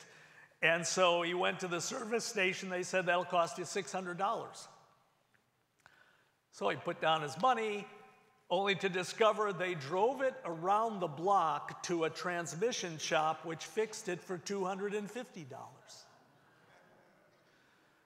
And 0.61 0.85
so 0.85 1.21
he 1.21 1.33
went 1.33 1.59
to 1.61 1.67
the 1.67 1.81
service 1.81 2.23
station. 2.23 2.69
They 2.69 2.83
said 2.83 3.07
that'll 3.07 3.25
cost 3.25 3.57
you 3.57 3.63
$600. 3.63 4.67
So 6.51 6.69
he 6.69 6.77
put 6.77 7.01
down 7.01 7.21
his 7.21 7.39
money, 7.41 7.87
only 8.49 8.75
to 8.75 8.89
discover 8.89 9.53
they 9.53 9.75
drove 9.75 10.21
it 10.21 10.33
around 10.43 10.99
the 10.99 11.07
block 11.07 11.83
to 11.83 12.05
a 12.05 12.09
transmission 12.09 12.97
shop, 12.97 13.45
which 13.45 13.63
fixed 13.63 14.09
it 14.09 14.21
for 14.21 14.37
$250. 14.39 15.45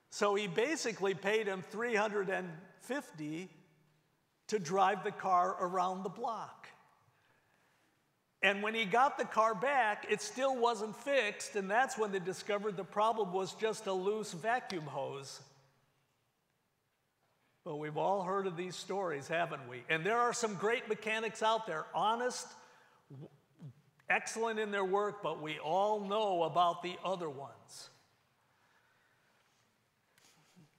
So 0.10 0.36
he 0.36 0.48
basically 0.48 1.14
paid 1.14 1.48
him 1.48 1.64
350 1.72 3.50
to 4.48 4.60
drive 4.60 5.04
the 5.04 5.12
car 5.12 5.56
around 5.60 6.04
the 6.04 6.10
block. 6.10 6.68
And 8.42 8.62
when 8.62 8.76
he 8.76 8.84
got 8.84 9.18
the 9.18 9.24
car 9.24 9.56
back, 9.56 10.06
it 10.10 10.22
still 10.22 10.56
wasn't 10.58 10.98
fixed, 10.98 11.56
and 11.56 11.72
that's 11.72 11.98
when 11.98 12.12
they 12.12 12.20
discovered 12.20 12.76
the 12.76 12.84
problem 12.84 13.32
was 13.32 13.54
just 13.54 13.88
a 13.88 13.94
loose 13.94 14.34
vacuum 14.34 14.84
hose. 14.84 15.40
But 17.66 17.78
we've 17.78 17.98
all 17.98 18.24
heard 18.24 18.46
of 18.46 18.58
these 18.58 18.76
stories, 18.76 19.28
haven't 19.28 19.70
we? 19.70 19.84
And 19.90 20.06
there 20.06 20.20
are 20.20 20.34
some 20.34 20.56
great 20.56 20.90
mechanics 20.90 21.42
out 21.42 21.66
there, 21.66 21.86
honest, 21.96 22.48
excellent 24.10 24.60
in 24.60 24.72
their 24.72 24.84
work, 24.84 25.24
but 25.24 25.42
we 25.42 25.60
all 25.60 26.02
know 26.02 26.44
about 26.44 26.84
the 26.84 26.96
other 27.06 27.30
ones. 27.30 27.90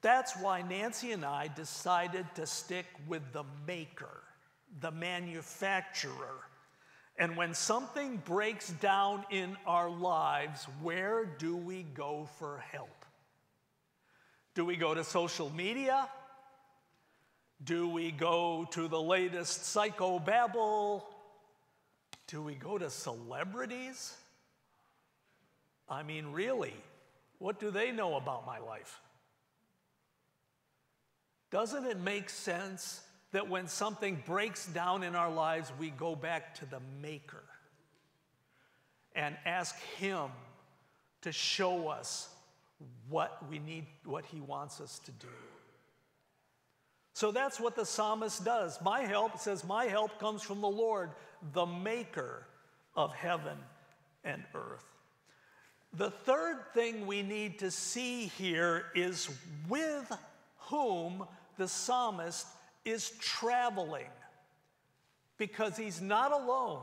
That's 0.03 0.37
why 0.37 0.61
Nancy 0.61 1.13
and 1.13 1.25
I 1.25 1.49
decided 1.49 2.27
to 2.35 2.45
stick 2.45 2.85
with 3.09 3.23
the 3.33 3.45
maker, 3.67 4.23
the 4.81 4.91
manufacturer. 4.91 6.43
And 7.17 7.35
when 7.35 7.55
something 7.55 8.19
breaks 8.27 8.69
down 8.69 9.25
in 9.31 9.57
our 9.67 9.89
lives, 9.89 10.67
where 10.83 11.25
do 11.25 11.57
we 11.57 11.85
go 11.85 12.29
for 12.39 12.63
help? 12.71 13.07
Do 14.55 14.67
we 14.67 14.77
go 14.77 14.93
to 14.93 15.03
social 15.03 15.49
media? 15.49 16.11
Do 17.63 17.89
we 17.89 18.11
go 18.11 18.67
to 18.73 18.89
the 18.89 19.01
latest 19.01 19.63
psychobabble? 19.63 21.03
Do 22.27 22.43
we 22.43 22.55
go 22.55 22.79
to 22.79 22.91
celebrities? 22.91 24.15
I 25.89 26.03
mean, 26.03 26.33
really, 26.33 26.75
what 27.39 27.61
do 27.61 27.71
they 27.71 27.93
know 27.93 28.17
about 28.17 28.47
my 28.47 28.59
life? 28.59 29.01
Doesn't 31.51 31.85
it 31.85 32.01
make 32.01 32.31
sense 32.31 33.01
that 33.33 33.49
when 33.49 33.69
something 33.69 34.23
breaks 34.27 34.67
down 34.67 35.03
in 35.03 35.15
our 35.15 35.31
lives, 35.31 35.73
we 35.79 35.91
go 35.91 36.17
back 36.17 36.55
to 36.57 36.67
the 36.67 36.81
Maker 37.01 37.45
and 39.15 39.37
ask 39.45 39.79
Him 39.99 40.31
to 41.23 41.33
show 41.33 41.89
us 41.89 42.29
what 43.09 43.39
we 43.49 43.59
need, 43.59 43.87
what 44.05 44.25
He 44.27 44.41
wants 44.41 44.81
us 44.81 44.99
to 45.01 45.13
do? 45.13 45.29
So 47.15 47.31
that's 47.31 47.61
what 47.61 47.77
the 47.77 47.87
psalmist 47.87 48.45
does. 48.45 48.81
My 48.83 49.03
help 49.03 49.39
says, 49.39 49.65
My 49.65 49.85
help 49.87 50.19
comes 50.19 50.43
from 50.43 50.61
the 50.61 50.69
Lord, 50.69 51.11
the 51.53 51.65
Maker 51.65 52.45
of 52.97 53.15
heaven 53.15 53.57
and 54.25 54.43
earth. 54.53 54.85
The 55.97 56.11
third 56.11 56.59
thing 56.75 57.07
we 57.07 57.23
need 57.23 57.61
to 57.61 57.71
see 57.71 58.27
here 58.27 58.87
is 58.97 59.31
with 59.69 60.11
whom 60.59 61.25
the 61.57 61.69
psalmist 61.69 62.49
is 62.85 63.11
traveling 63.21 64.11
because 65.39 65.77
he's 65.77 66.01
not 66.01 66.33
alone. 66.33 66.83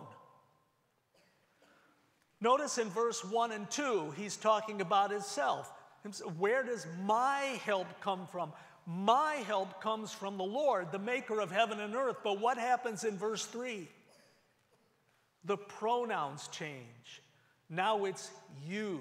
Notice 2.39 2.77
in 2.77 2.89
verse 2.89 3.23
1 3.25 3.51
and 3.51 3.69
2, 3.69 4.11
he's 4.17 4.37
talking 4.37 4.79
about 4.79 5.11
himself. 5.11 5.73
Where 6.39 6.63
does 6.63 6.87
my 7.05 7.59
help 7.65 7.87
come 7.99 8.25
from? 8.27 8.53
My 8.93 9.35
help 9.35 9.81
comes 9.81 10.11
from 10.11 10.37
the 10.37 10.43
Lord, 10.43 10.91
the 10.91 10.99
maker 10.99 11.39
of 11.39 11.49
heaven 11.49 11.79
and 11.79 11.95
earth. 11.95 12.17
But 12.23 12.41
what 12.41 12.57
happens 12.57 13.05
in 13.05 13.17
verse 13.17 13.45
3? 13.45 13.87
The 15.45 15.55
pronouns 15.55 16.49
change. 16.49 17.21
Now 17.69 18.03
it's 18.03 18.29
you. 18.67 18.99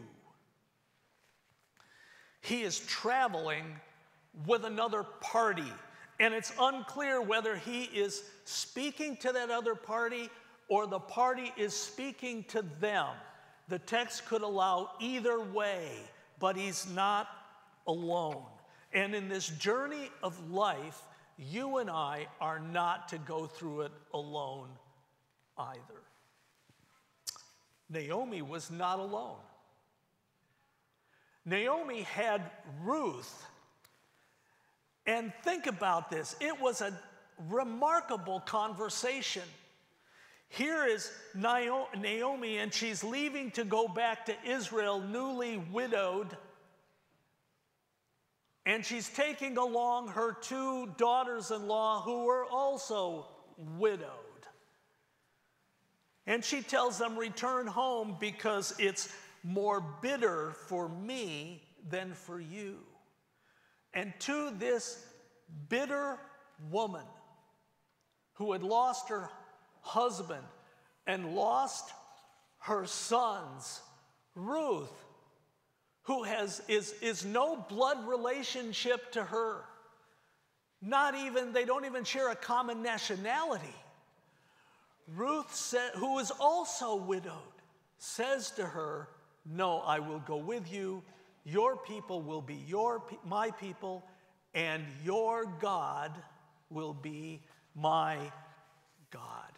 He 2.40 2.62
is 2.62 2.78
traveling 2.80 3.64
with 4.46 4.64
another 4.64 5.02
party. 5.02 5.72
And 6.20 6.34
it's 6.34 6.52
unclear 6.60 7.20
whether 7.20 7.56
he 7.56 7.84
is 7.84 8.22
speaking 8.44 9.16
to 9.18 9.32
that 9.32 9.50
other 9.50 9.74
party 9.74 10.30
or 10.68 10.86
the 10.86 11.00
party 11.00 11.52
is 11.56 11.74
speaking 11.74 12.44
to 12.44 12.62
them. 12.80 13.08
The 13.68 13.80
text 13.80 14.26
could 14.26 14.42
allow 14.42 14.92
either 15.00 15.40
way, 15.40 15.90
but 16.38 16.56
he's 16.56 16.88
not 16.94 17.26
alone. 17.88 18.44
And 18.92 19.14
in 19.14 19.28
this 19.28 19.48
journey 19.48 20.10
of 20.22 20.50
life, 20.50 21.00
you 21.38 21.78
and 21.78 21.88
I 21.88 22.26
are 22.40 22.58
not 22.58 23.08
to 23.10 23.18
go 23.18 23.46
through 23.46 23.82
it 23.82 23.92
alone 24.12 24.68
either. 25.56 26.02
Naomi 27.88 28.42
was 28.42 28.70
not 28.70 28.98
alone. 28.98 29.38
Naomi 31.44 32.02
had 32.02 32.42
Ruth 32.82 33.46
and 35.06 35.32
think 35.42 35.66
about 35.66 36.10
this 36.10 36.36
it 36.40 36.60
was 36.60 36.80
a 36.80 36.92
remarkable 37.48 38.40
conversation. 38.40 39.42
Here 40.48 40.84
is 40.84 41.10
Naomi, 41.34 42.58
and 42.58 42.74
she's 42.74 43.04
leaving 43.04 43.52
to 43.52 43.64
go 43.64 43.86
back 43.86 44.26
to 44.26 44.34
Israel, 44.44 45.00
newly 45.00 45.58
widowed. 45.58 46.36
And 48.66 48.84
she's 48.84 49.08
taking 49.08 49.56
along 49.56 50.08
her 50.08 50.36
two 50.40 50.88
daughters 50.96 51.50
in 51.50 51.66
law 51.66 52.02
who 52.02 52.24
were 52.24 52.44
also 52.44 53.26
widowed. 53.78 54.08
And 56.26 56.44
she 56.44 56.62
tells 56.62 56.98
them, 56.98 57.16
Return 57.18 57.66
home 57.66 58.16
because 58.20 58.74
it's 58.78 59.12
more 59.42 59.82
bitter 60.02 60.52
for 60.68 60.88
me 60.88 61.62
than 61.88 62.14
for 62.14 62.40
you. 62.40 62.76
And 63.94 64.12
to 64.20 64.50
this 64.58 65.04
bitter 65.68 66.18
woman 66.70 67.06
who 68.34 68.52
had 68.52 68.62
lost 68.62 69.08
her 69.08 69.30
husband 69.80 70.44
and 71.06 71.34
lost 71.34 71.92
her 72.58 72.86
sons, 72.86 73.80
Ruth, 74.34 74.92
who 76.10 76.24
has, 76.24 76.60
is, 76.66 76.92
is 77.00 77.24
no 77.24 77.54
blood 77.68 78.08
relationship 78.08 79.12
to 79.12 79.22
her. 79.22 79.62
Not 80.82 81.14
even, 81.14 81.52
they 81.52 81.64
don't 81.64 81.84
even 81.84 82.02
share 82.02 82.30
a 82.30 82.34
common 82.34 82.82
nationality. 82.82 83.76
Ruth, 85.14 85.54
said, 85.54 85.92
who 85.94 86.18
is 86.18 86.32
also 86.32 86.96
widowed, 86.96 87.32
says 87.98 88.50
to 88.52 88.64
her, 88.66 89.08
No, 89.46 89.78
I 89.78 90.00
will 90.00 90.18
go 90.18 90.36
with 90.36 90.72
you 90.72 91.00
your 91.44 91.76
people 91.76 92.20
will 92.22 92.42
be 92.42 92.58
your, 92.66 93.02
my 93.24 93.52
people, 93.52 94.04
and 94.52 94.84
your 95.04 95.46
God 95.60 96.10
will 96.70 96.92
be 96.92 97.40
my 97.76 98.18
God. 99.12 99.52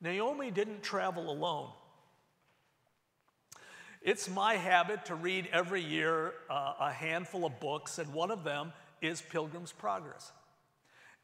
Naomi 0.00 0.50
didn't 0.50 0.82
travel 0.82 1.30
alone. 1.30 1.70
It's 4.02 4.30
my 4.30 4.54
habit 4.54 5.04
to 5.06 5.14
read 5.14 5.48
every 5.52 5.82
year 5.82 6.32
uh, 6.48 6.72
a 6.80 6.90
handful 6.90 7.44
of 7.44 7.60
books, 7.60 7.98
and 7.98 8.12
one 8.14 8.30
of 8.30 8.44
them 8.44 8.72
is 9.02 9.20
Pilgrim's 9.20 9.72
Progress. 9.72 10.32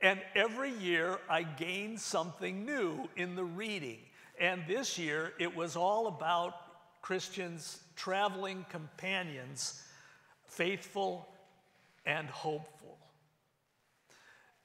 And 0.03 0.21
every 0.35 0.73
year 0.73 1.19
I 1.29 1.43
gain 1.43 1.97
something 1.97 2.67
new 2.67 3.09
in 3.17 3.35
the 3.35 3.45
reading. 3.45 4.01
And 4.39 4.63
this 4.69 4.99
year 4.99 5.33
it 5.39 5.57
was 5.57 5.75
all 5.75 6.07
about 6.07 6.53
Christians 7.01 7.81
traveling 7.97 8.67
companions, 8.69 9.83
faithful 10.45 11.27
and 12.05 12.29
hopeful. 12.29 12.99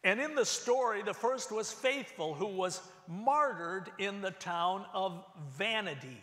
And 0.03 0.19
in 0.19 0.35
the 0.35 0.45
story, 0.45 1.01
the 1.01 1.13
first 1.13 1.51
was 1.51 1.71
faithful, 1.71 2.33
who 2.33 2.47
was 2.47 2.81
martyred 3.07 3.89
in 3.99 4.21
the 4.21 4.31
town 4.31 4.83
of 4.93 5.23
Vanity. 5.57 6.21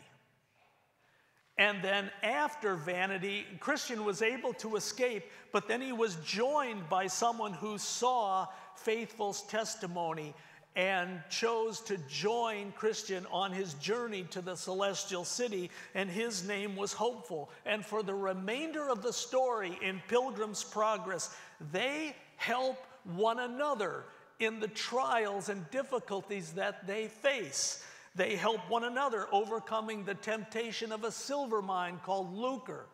And 1.58 1.82
then 1.82 2.10
after 2.22 2.76
Vanity, 2.76 3.44
Christian 3.58 4.04
was 4.04 4.22
able 4.22 4.52
to 4.54 4.76
escape, 4.76 5.24
but 5.52 5.66
then 5.66 5.80
he 5.80 5.92
was 5.92 6.14
joined 6.24 6.88
by 6.88 7.08
someone 7.08 7.52
who 7.52 7.78
saw 7.78 8.46
Faithful's 8.76 9.42
testimony 9.42 10.34
and 10.76 11.20
chose 11.28 11.80
to 11.80 11.98
join 12.08 12.70
Christian 12.76 13.26
on 13.32 13.50
his 13.50 13.74
journey 13.74 14.22
to 14.30 14.40
the 14.40 14.54
celestial 14.54 15.24
city, 15.24 15.72
and 15.96 16.08
his 16.08 16.46
name 16.46 16.76
was 16.76 16.92
Hopeful. 16.92 17.50
And 17.66 17.84
for 17.84 18.04
the 18.04 18.14
remainder 18.14 18.88
of 18.88 19.02
the 19.02 19.12
story 19.12 19.76
in 19.82 20.00
Pilgrim's 20.06 20.62
Progress, 20.62 21.34
they 21.72 22.14
help 22.36 22.76
one 23.02 23.40
another 23.40 24.04
in 24.38 24.60
the 24.60 24.68
trials 24.68 25.48
and 25.48 25.68
difficulties 25.72 26.52
that 26.52 26.86
they 26.86 27.08
face. 27.08 27.82
They 28.18 28.34
help 28.34 28.68
one 28.68 28.82
another 28.82 29.28
overcoming 29.30 30.04
the 30.04 30.16
temptation 30.16 30.90
of 30.90 31.04
a 31.04 31.12
silver 31.12 31.62
mine 31.62 32.00
called 32.04 32.34
lucre. 32.34 32.86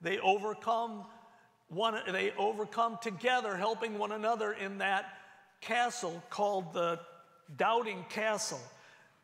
They 0.00 0.20
overcome 0.20 1.06
one, 1.68 1.98
they 2.10 2.30
overcome 2.38 2.98
together, 3.02 3.56
helping 3.56 3.98
one 3.98 4.12
another 4.12 4.52
in 4.52 4.78
that 4.78 5.06
castle 5.60 6.22
called 6.30 6.72
the 6.72 7.00
doubting 7.56 8.04
castle. 8.10 8.60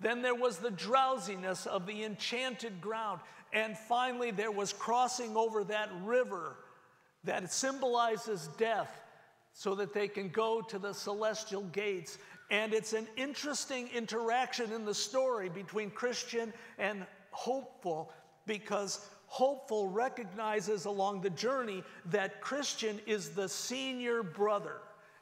Then 0.00 0.20
there 0.20 0.34
was 0.34 0.58
the 0.58 0.72
drowsiness 0.72 1.66
of 1.66 1.86
the 1.86 2.02
enchanted 2.02 2.80
ground. 2.80 3.20
And 3.52 3.78
finally, 3.78 4.32
there 4.32 4.50
was 4.50 4.72
crossing 4.72 5.36
over 5.36 5.62
that 5.62 5.90
river 6.02 6.56
that 7.22 7.52
symbolizes 7.52 8.48
death 8.58 8.90
so 9.52 9.76
that 9.76 9.94
they 9.94 10.08
can 10.08 10.28
go 10.28 10.60
to 10.60 10.78
the 10.80 10.92
celestial 10.92 11.62
gates. 11.62 12.18
And 12.50 12.72
it's 12.72 12.92
an 12.92 13.08
interesting 13.16 13.88
interaction 13.94 14.72
in 14.72 14.84
the 14.84 14.94
story 14.94 15.48
between 15.48 15.90
Christian 15.90 16.52
and 16.78 17.06
hopeful 17.30 18.12
because 18.46 19.08
hopeful 19.26 19.88
recognizes 19.88 20.84
along 20.84 21.20
the 21.20 21.30
journey 21.30 21.82
that 22.06 22.40
Christian 22.40 23.00
is 23.06 23.30
the 23.30 23.48
senior 23.48 24.22
brother 24.22 24.76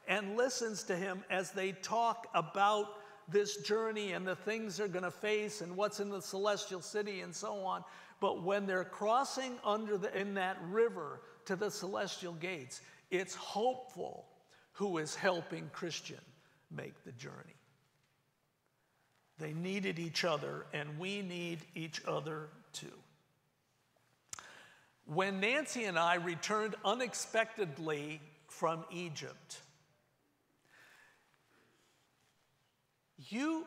and 0.07 0.37
listens 0.37 0.83
to 0.83 0.95
him 0.95 1.23
as 1.31 1.51
they 1.51 1.71
talk 1.71 2.27
about 2.35 2.99
this 3.27 3.57
journey 3.57 4.11
and 4.11 4.27
the 4.27 4.35
things 4.35 4.77
they're 4.77 4.87
going 4.87 5.03
to 5.03 5.09
face 5.09 5.61
and 5.61 5.75
what's 5.75 5.99
in 5.99 6.09
the 6.09 6.21
celestial 6.21 6.81
city 6.81 7.21
and 7.21 7.33
so 7.33 7.55
on. 7.65 7.83
But 8.19 8.43
when 8.43 8.67
they're 8.67 8.83
crossing 8.83 9.57
under 9.63 9.97
the, 9.97 10.15
in 10.17 10.35
that 10.35 10.57
river 10.69 11.21
to 11.45 11.55
the 11.55 11.71
celestial 11.71 12.33
gates, 12.33 12.81
it's 13.09 13.33
hopeful 13.33 14.27
who 14.73 14.99
is 14.99 15.15
helping 15.15 15.69
Christian 15.73 16.19
make 16.71 17.03
the 17.03 17.11
journey. 17.13 17.55
They 19.37 19.53
needed 19.53 19.99
each 19.99 20.23
other, 20.23 20.65
and 20.73 20.97
we 20.97 21.21
need 21.21 21.59
each 21.75 22.01
other 22.07 22.47
too. 22.73 22.87
When 25.05 25.39
Nancy 25.39 25.83
and 25.83 25.99
I 25.99 26.15
returned 26.15 26.75
unexpectedly 26.83 28.21
from 28.47 28.85
Egypt, 28.91 29.61
you, 33.29 33.65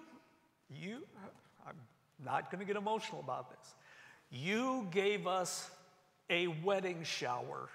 you, 0.68 1.06
I'm 1.66 1.76
not 2.24 2.50
going 2.50 2.60
to 2.60 2.66
get 2.66 2.76
emotional 2.76 3.20
about 3.20 3.50
this. 3.50 3.74
You 4.30 4.88
gave 4.90 5.26
us 5.26 5.70
a 6.30 6.48
wedding 6.48 7.02
shower 7.04 7.68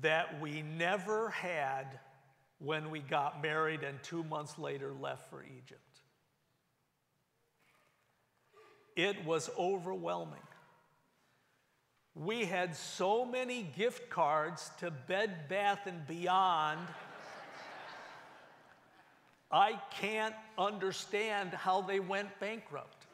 that 0.00 0.40
we 0.40 0.62
never 0.62 1.30
had 1.30 2.00
when 2.58 2.90
we 2.90 3.00
got 3.00 3.42
married 3.42 3.82
and 3.82 4.02
two 4.02 4.24
months 4.24 4.58
later 4.58 4.92
left 4.92 5.28
for 5.30 5.42
Egypt. 5.42 5.80
It 8.96 9.24
was 9.24 9.50
overwhelming. 9.58 10.38
We 12.14 12.44
had 12.44 12.76
so 12.76 13.24
many 13.24 13.64
gift 13.76 14.08
cards 14.08 14.70
to 14.78 14.90
Bed 14.92 15.48
Bath 15.48 15.86
and 15.86 16.06
Beyond. 16.06 16.78
I 19.50 19.80
can't 20.00 20.34
understand 20.56 21.50
how 21.54 21.80
they 21.82 21.98
went 21.98 22.28
bankrupt. 22.38 23.06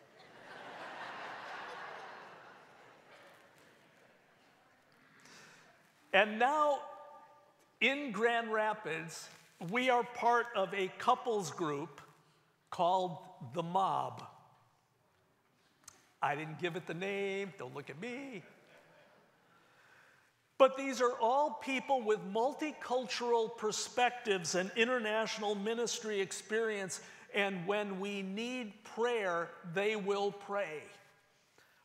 and 6.12 6.38
now 6.38 6.80
in 7.80 8.12
Grand 8.12 8.52
Rapids, 8.52 9.28
we 9.70 9.90
are 9.90 10.02
part 10.02 10.46
of 10.54 10.72
a 10.74 10.88
couples 10.98 11.50
group 11.50 12.00
called 12.70 13.18
The 13.54 13.62
Mob. 13.62 14.22
I 16.22 16.34
didn't 16.34 16.58
give 16.60 16.76
it 16.76 16.86
the 16.86 16.94
name, 16.94 17.52
don't 17.58 17.74
look 17.74 17.88
at 17.88 18.00
me. 18.00 18.42
But 20.58 20.76
these 20.76 21.00
are 21.00 21.14
all 21.22 21.58
people 21.62 22.02
with 22.02 22.18
multicultural 22.30 23.56
perspectives 23.56 24.54
and 24.54 24.70
international 24.76 25.54
ministry 25.54 26.20
experience, 26.20 27.00
and 27.34 27.66
when 27.66 27.98
we 27.98 28.20
need 28.20 28.84
prayer, 28.84 29.48
they 29.72 29.96
will 29.96 30.32
pray. 30.32 30.82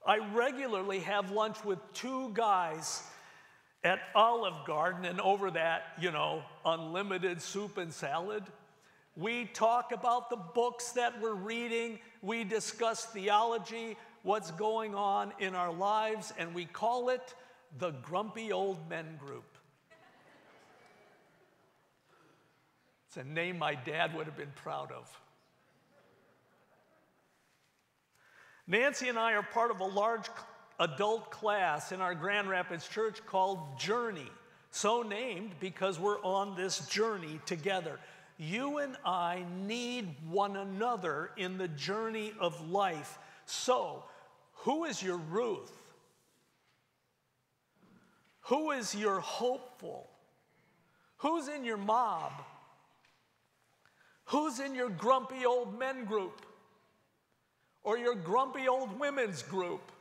I 0.05 0.17
regularly 0.33 0.99
have 0.99 1.31
lunch 1.31 1.63
with 1.63 1.79
two 1.93 2.31
guys 2.33 3.03
at 3.85 4.01
Olive 4.15 4.65
Garden, 4.65 5.05
and 5.05 5.21
over 5.21 5.51
that, 5.51 5.93
you 6.01 6.11
know, 6.11 6.41
unlimited 6.65 7.39
soup 7.39 7.77
and 7.77 7.93
salad. 7.93 8.43
We 9.15 9.45
talk 9.45 9.91
about 9.91 10.31
the 10.31 10.37
books 10.37 10.91
that 10.93 11.21
we're 11.21 11.35
reading, 11.35 11.99
we 12.23 12.43
discuss 12.43 13.05
theology, 13.05 13.95
what's 14.23 14.49
going 14.51 14.95
on 14.95 15.31
in 15.39 15.53
our 15.53 15.71
lives, 15.71 16.33
and 16.39 16.53
we 16.55 16.65
call 16.65 17.09
it 17.09 17.35
the 17.77 17.91
Grumpy 17.91 18.51
Old 18.51 18.89
Men 18.89 19.05
Group. 19.23 19.45
It's 23.07 23.17
a 23.17 23.23
name 23.23 23.59
my 23.59 23.75
dad 23.75 24.15
would 24.15 24.25
have 24.25 24.35
been 24.35 24.51
proud 24.55 24.91
of. 24.91 25.07
Nancy 28.67 29.09
and 29.09 29.19
I 29.19 29.33
are 29.33 29.43
part 29.43 29.69
of 29.69 29.79
a 29.79 29.85
large 29.85 30.27
adult 30.79 31.31
class 31.31 31.91
in 31.91 32.01
our 32.01 32.15
Grand 32.15 32.49
Rapids 32.49 32.87
church 32.87 33.25
called 33.25 33.79
Journey, 33.79 34.29
so 34.71 35.01
named 35.01 35.51
because 35.59 35.99
we're 35.99 36.21
on 36.21 36.55
this 36.55 36.87
journey 36.87 37.39
together. 37.45 37.99
You 38.37 38.79
and 38.79 38.97
I 39.05 39.45
need 39.65 40.13
one 40.29 40.57
another 40.57 41.31
in 41.37 41.57
the 41.57 41.69
journey 41.69 42.33
of 42.39 42.69
life. 42.69 43.17
So, 43.45 44.03
who 44.53 44.85
is 44.85 45.01
your 45.01 45.17
Ruth? 45.17 45.71
Who 48.41 48.71
is 48.71 48.93
your 48.93 49.21
hopeful? 49.21 50.09
Who's 51.17 51.47
in 51.47 51.63
your 51.63 51.77
mob? 51.77 52.33
Who's 54.25 54.59
in 54.59 54.75
your 54.75 54.89
grumpy 54.89 55.45
old 55.45 55.77
men 55.77 56.05
group? 56.05 56.45
Or 57.83 57.97
your 57.97 58.15
grumpy 58.15 58.67
old 58.67 58.99
women's 58.99 59.41
group? 59.41 59.91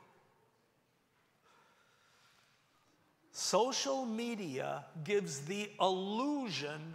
Social 3.36 4.06
media 4.06 4.84
gives 5.02 5.40
the 5.40 5.68
illusion 5.80 6.94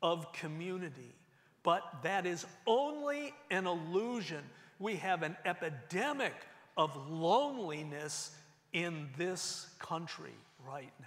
of 0.00 0.32
community, 0.32 1.16
but 1.64 1.82
that 2.04 2.26
is 2.26 2.46
only 2.64 3.34
an 3.50 3.66
illusion. 3.66 4.44
We 4.78 4.94
have 4.96 5.24
an 5.24 5.36
epidemic 5.44 6.32
of 6.76 6.96
loneliness 7.10 8.30
in 8.72 9.08
this 9.18 9.66
country 9.80 10.30
right 10.64 10.92
now. 11.00 11.06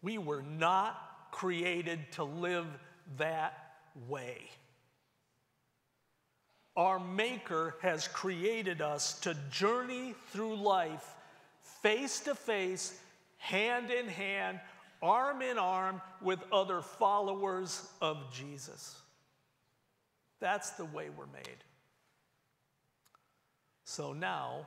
We 0.00 0.18
were 0.18 0.42
not 0.42 0.96
created 1.32 1.98
to 2.12 2.22
live 2.22 2.68
that 3.18 3.74
way. 4.08 4.50
Our 6.76 7.00
Maker 7.00 7.74
has 7.82 8.06
created 8.06 8.80
us 8.80 9.18
to 9.20 9.34
journey 9.50 10.14
through 10.30 10.54
life 10.54 11.13
face 11.84 12.20
to 12.20 12.34
face, 12.34 12.98
hand 13.36 13.90
in 13.90 14.08
hand, 14.08 14.58
arm 15.02 15.42
in 15.42 15.58
arm 15.58 16.00
with 16.22 16.38
other 16.50 16.80
followers 16.80 17.86
of 18.00 18.32
Jesus. 18.32 18.98
That's 20.40 20.70
the 20.70 20.86
way 20.86 21.10
we're 21.14 21.26
made. 21.26 21.62
So 23.84 24.14
now, 24.14 24.66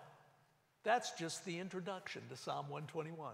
that's 0.84 1.10
just 1.14 1.44
the 1.44 1.58
introduction 1.58 2.22
to 2.30 2.38
Psalm 2.38 2.70
121. 2.70 3.34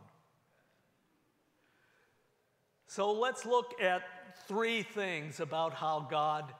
So 2.88 3.12
let's 3.12 3.46
look 3.46 3.82
at 3.82 4.04
three 4.48 4.84
things 4.84 5.42
about 5.42 5.74
how 5.74 6.08
God 6.10 6.54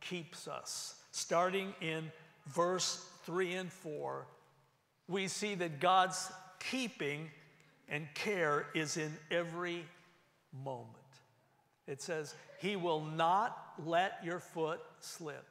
keeps 0.00 0.46
us. 0.46 0.94
Starting 1.10 1.74
in 1.80 2.12
verse 2.46 3.04
3 3.24 3.54
and 3.54 3.72
4, 3.72 4.28
we 5.08 5.26
see 5.26 5.56
that 5.56 5.80
God's 5.80 6.30
keeping 6.60 7.30
and 7.88 8.06
care 8.14 8.66
is 8.74 8.96
in 8.96 9.16
every 9.30 9.84
moment. 10.64 10.86
It 11.86 12.02
says, 12.02 12.34
He 12.60 12.76
will 12.76 13.00
not 13.00 13.56
let 13.84 14.20
your 14.22 14.38
foot 14.38 14.80
slip. 15.00 15.44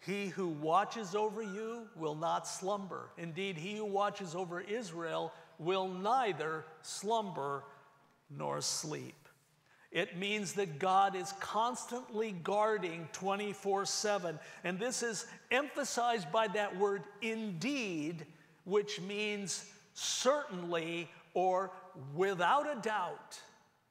He 0.00 0.26
who 0.26 0.48
watches 0.48 1.14
over 1.14 1.42
you 1.42 1.88
will 1.96 2.14
not 2.14 2.46
slumber. 2.46 3.08
Indeed, 3.18 3.56
he 3.56 3.76
who 3.76 3.84
watches 3.84 4.34
over 4.34 4.60
Israel 4.60 5.32
will 5.58 5.88
neither 5.88 6.64
slumber 6.82 7.64
nor 8.30 8.60
sleep. 8.60 9.14
It 9.90 10.18
means 10.18 10.52
that 10.54 10.78
God 10.78 11.16
is 11.16 11.32
constantly 11.40 12.32
guarding 12.32 13.08
24 13.12 13.86
7. 13.86 14.38
And 14.62 14.78
this 14.78 15.02
is 15.02 15.26
emphasized 15.50 16.30
by 16.30 16.48
that 16.48 16.76
word 16.76 17.02
indeed, 17.22 18.26
which 18.64 19.00
means 19.00 19.64
certainly 19.96 21.08
or 21.34 21.72
without 22.14 22.70
a 22.70 22.80
doubt. 22.80 23.40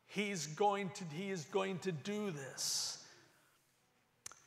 He's 0.05 0.47
going 0.47 0.91
to, 0.91 1.03
he 1.13 1.29
is 1.29 1.45
going 1.45 1.79
to 1.79 1.91
do 1.91 2.31
this. 2.31 3.03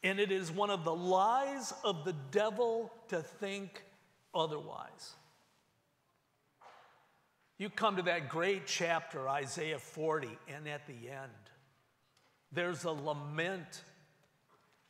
And 0.03 0.21
it 0.21 0.31
is 0.31 0.51
one 0.51 0.71
of 0.71 0.85
the 0.85 0.95
lies 0.95 1.75
of 1.85 2.05
the 2.05 2.15
devil 2.31 2.93
to 3.09 3.21
think 3.21 3.83
otherwise. 4.35 5.15
You 7.59 7.69
come 7.69 7.97
to 7.97 8.03
that 8.03 8.29
great 8.29 8.67
chapter, 8.67 9.29
Isaiah 9.29 9.81
40, 9.81 10.29
and 10.55 10.69
at 10.69 10.87
the 10.87 11.11
end, 11.11 11.33
there's 12.53 12.85
a 12.85 12.93
lament. 12.93 13.83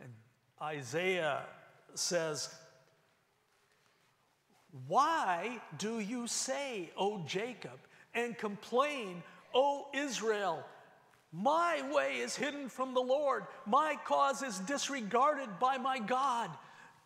And 0.01 0.13
Isaiah 0.61 1.41
says, 1.95 2.55
Why 4.87 5.61
do 5.79 5.99
you 6.01 6.27
say, 6.27 6.91
O 6.97 7.23
Jacob, 7.27 7.79
and 8.15 8.37
complain, 8.37 9.23
O 9.55 9.87
Israel? 9.95 10.65
My 11.33 11.83
way 11.93 12.17
is 12.19 12.37
hidden 12.37 12.69
from 12.69 12.95
the 12.95 13.01
Lord. 13.01 13.45
My 13.67 13.97
cause 14.05 14.43
is 14.43 14.59
disregarded 14.61 15.59
by 15.59 15.79
my 15.79 15.99
God. 15.99 16.51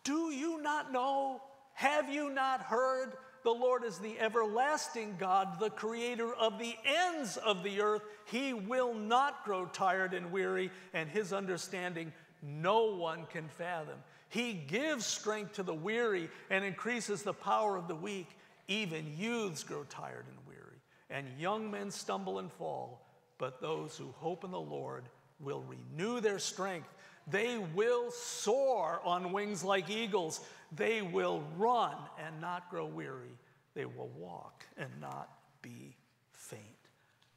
Do 0.03 0.31
you 0.31 0.61
not 0.61 0.91
know? 0.91 1.41
Have 1.73 2.09
you 2.09 2.29
not 2.29 2.61
heard? 2.61 3.13
The 3.43 3.51
Lord 3.51 3.83
is 3.83 3.99
the 3.99 4.17
everlasting 4.19 5.17
God, 5.19 5.59
the 5.59 5.69
creator 5.69 6.33
of 6.33 6.57
the 6.59 6.75
ends 6.85 7.35
of 7.35 7.63
the 7.63 7.81
earth. 7.81 8.03
He 8.25 8.53
will 8.53 8.93
not 8.93 9.43
grow 9.43 9.65
tired 9.65 10.13
and 10.13 10.31
weary, 10.31 10.71
and 10.93 11.09
his 11.09 11.33
understanding 11.33 12.13
no 12.41 12.95
one 12.95 13.25
can 13.25 13.49
fathom. 13.49 13.97
He 14.33 14.53
gives 14.53 15.05
strength 15.05 15.53
to 15.53 15.63
the 15.63 15.75
weary 15.75 16.27
and 16.49 16.65
increases 16.65 17.21
the 17.21 17.35
power 17.35 17.77
of 17.77 17.87
the 17.87 17.93
weak. 17.93 18.27
Even 18.67 19.13
youths 19.15 19.61
grow 19.61 19.83
tired 19.83 20.25
and 20.27 20.47
weary, 20.47 20.79
and 21.11 21.27
young 21.39 21.69
men 21.69 21.91
stumble 21.91 22.39
and 22.39 22.51
fall. 22.51 23.05
But 23.37 23.61
those 23.61 23.95
who 23.95 24.11
hope 24.17 24.43
in 24.43 24.49
the 24.49 24.59
Lord 24.59 25.03
will 25.39 25.63
renew 25.67 26.19
their 26.19 26.39
strength. 26.39 26.89
They 27.27 27.59
will 27.75 28.09
soar 28.09 29.01
on 29.05 29.33
wings 29.33 29.63
like 29.63 29.91
eagles. 29.91 30.39
They 30.71 31.03
will 31.03 31.43
run 31.55 31.95
and 32.25 32.41
not 32.41 32.71
grow 32.71 32.87
weary. 32.87 33.37
They 33.75 33.85
will 33.85 34.09
walk 34.17 34.65
and 34.77 34.89
not 34.99 35.29
be 35.61 35.95
faint. 36.31 36.63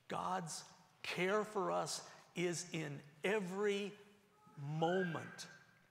God's 0.08 0.64
care 1.02 1.44
for 1.44 1.70
us 1.70 2.00
is 2.34 2.64
in 2.72 3.00
every 3.22 3.92
moment, 4.78 5.46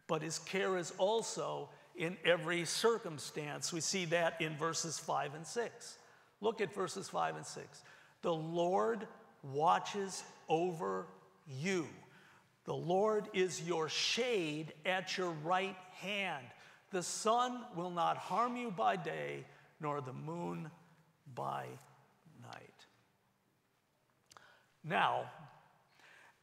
but 0.07 0.21
his 0.21 0.39
care 0.39 0.77
is 0.77 0.93
also 0.97 1.69
in 1.95 2.17
every 2.25 2.65
circumstance. 2.65 3.71
We 3.71 3.81
see 3.81 4.05
that 4.05 4.41
in 4.41 4.55
verses 4.57 4.99
5 4.99 5.35
and 5.35 5.45
6. 5.47 5.97
Look 6.41 6.61
at 6.61 6.73
verses 6.73 7.09
5 7.09 7.37
and 7.37 7.45
6. 7.45 7.81
The 8.21 8.33
Lord 8.33 9.07
watches 9.43 10.23
over 10.49 11.07
you. 11.47 11.87
The 12.65 12.75
Lord 12.75 13.29
is 13.33 13.61
your 13.61 13.89
shade 13.89 14.73
at 14.85 15.17
your 15.17 15.31
right 15.43 15.77
hand. 15.99 16.45
The 16.91 17.03
sun 17.03 17.59
will 17.75 17.91
not 17.91 18.17
harm 18.17 18.57
you 18.57 18.71
by 18.71 18.95
day, 18.95 19.45
nor 19.79 20.01
the 20.01 20.13
moon 20.13 20.69
by 21.33 21.65
night. 22.41 22.85
Now, 24.83 25.25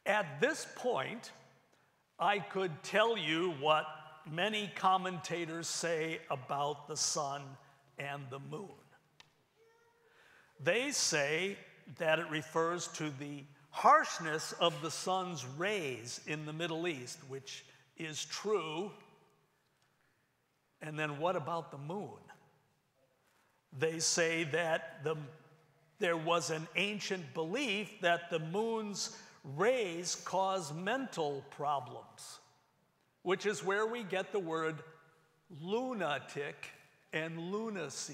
at 0.05 0.39
this 0.41 0.67
point, 0.75 1.31
I 2.23 2.39
could 2.39 2.71
tell 2.83 3.17
you 3.17 3.53
what 3.59 3.85
many 4.31 4.71
commentators 4.75 5.67
say 5.67 6.19
about 6.31 6.87
the 6.87 6.95
sun 6.95 7.41
and 7.99 8.23
the 8.29 8.39
moon. 8.39 8.69
They 10.57 10.91
say 10.91 11.57
that 11.97 12.19
it 12.19 12.29
refers 12.29 12.87
to 12.93 13.09
the 13.19 13.43
harshness 13.71 14.53
of 14.53 14.81
the 14.81 14.89
sun's 14.89 15.45
rays 15.57 16.21
in 16.25 16.45
the 16.45 16.53
Middle 16.53 16.87
East, 16.87 17.19
which 17.27 17.65
is 17.97 18.23
true. 18.23 18.89
And 20.81 20.97
then 20.97 21.19
what 21.19 21.35
about 21.35 21.71
the 21.71 21.77
moon? 21.77 22.21
They 23.77 23.99
say 23.99 24.45
that 24.45 25.03
the, 25.03 25.17
there 25.99 26.15
was 26.15 26.51
an 26.51 26.69
ancient 26.77 27.33
belief 27.33 27.99
that 27.99 28.29
the 28.29 28.39
moon's 28.39 29.17
rays 29.43 30.15
cause 30.15 30.73
mental 30.73 31.43
problems, 31.51 32.39
which 33.23 33.45
is 33.45 33.63
where 33.63 33.85
we 33.85 34.03
get 34.03 34.31
the 34.31 34.39
word 34.39 34.75
lunatic 35.61 36.67
and 37.11 37.37
lunacy, 37.37 38.13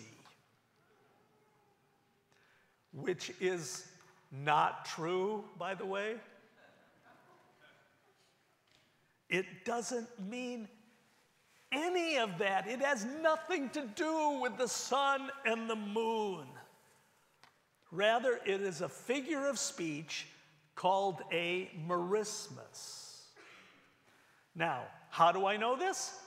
which 2.92 3.32
is 3.40 3.88
not 4.32 4.86
true, 4.86 5.44
by 5.58 5.74
the 5.76 5.86
way. 5.86 6.16
It 9.30 9.64
doesn't 9.64 10.08
mean 10.28 10.68
any 11.72 12.18
of 12.18 12.40
that. 12.40 12.68
It 12.68 12.80
has 12.80 13.06
nothing 13.22 13.70
to 13.70 13.82
do 13.96 14.40
with 14.42 14.58
the 14.58 14.68
sun 14.68 15.30
and 15.46 15.70
the 15.70 15.76
moon. 15.76 16.48
Rather, 17.92 18.40
it 18.46 18.62
is 18.62 18.82
a 18.82 18.90
figure 18.90 19.48
of 19.48 19.60
speech 19.60 20.26
called 20.80 21.22
a 21.34 21.70
merismus. 21.90 23.24
Now, 24.56 24.84
how 25.10 25.34
do 25.34 25.46
I 25.46 25.58
know 25.58 25.76
this? 25.76 26.18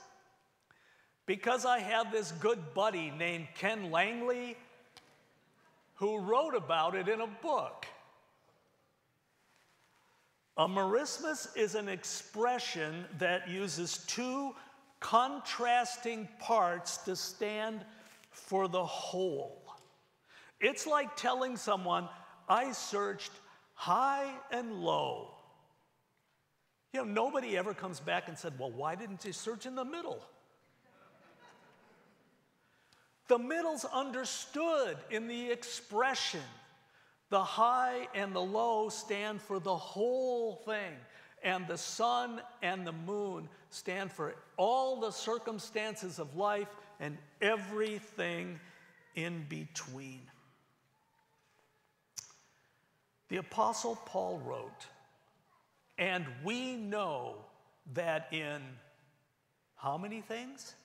Because 1.25 1.65
I 1.65 1.79
have 1.79 2.11
this 2.11 2.31
good 2.33 2.59
buddy 2.75 3.11
named 3.17 3.47
Ken 3.55 3.89
Langley 3.89 4.55
who 5.95 6.19
wrote 6.19 6.53
about 6.53 6.93
it 6.93 7.07
in 7.07 7.21
a 7.21 7.27
book. 7.41 7.87
A 10.57 10.67
merismus 10.67 11.47
is 11.57 11.73
an 11.73 11.89
expression 11.89 13.05
that 13.17 13.49
uses 13.49 14.05
two 14.05 14.53
contrasting 14.99 16.29
parts 16.37 16.97
to 16.97 17.15
stand 17.15 17.83
for 18.29 18.67
the 18.67 18.85
whole. 18.85 19.63
It's 20.61 20.85
like 20.85 21.15
telling 21.15 21.57
someone, 21.57 22.07
I 22.47 22.71
searched 22.71 23.31
high 23.73 24.31
and 24.51 24.81
low. 24.81 25.29
You 26.93 27.03
know, 27.03 27.11
nobody 27.11 27.57
ever 27.57 27.73
comes 27.73 27.99
back 27.99 28.27
and 28.27 28.37
said, 28.37 28.53
Well, 28.59 28.71
why 28.71 28.95
didn't 28.95 29.25
you 29.25 29.33
search 29.33 29.65
in 29.65 29.75
the 29.75 29.85
middle? 29.85 30.19
The 33.27 33.39
middle's 33.39 33.85
understood 33.85 34.97
in 35.09 35.27
the 35.27 35.49
expression. 35.49 36.41
The 37.29 37.43
high 37.43 38.07
and 38.13 38.35
the 38.35 38.41
low 38.41 38.89
stand 38.89 39.41
for 39.41 39.59
the 39.59 39.75
whole 39.75 40.57
thing, 40.65 40.93
and 41.41 41.67
the 41.67 41.77
sun 41.77 42.41
and 42.61 42.85
the 42.85 42.91
moon 42.91 43.49
stand 43.71 44.11
for 44.11 44.35
all 44.55 44.99
the 44.99 45.09
circumstances 45.09 46.19
of 46.19 46.35
life 46.35 46.67
and 46.99 47.17
everything 47.41 48.59
in 49.15 49.45
between. 49.49 50.21
The 53.33 53.39
Apostle 53.39 53.95
Paul 54.05 54.39
wrote, 54.45 54.85
and 55.97 56.23
we 56.43 56.75
know 56.75 57.37
that 57.95 58.27
in 58.31 58.61
how 59.75 59.97
many 59.97 60.21
things? 60.21 60.75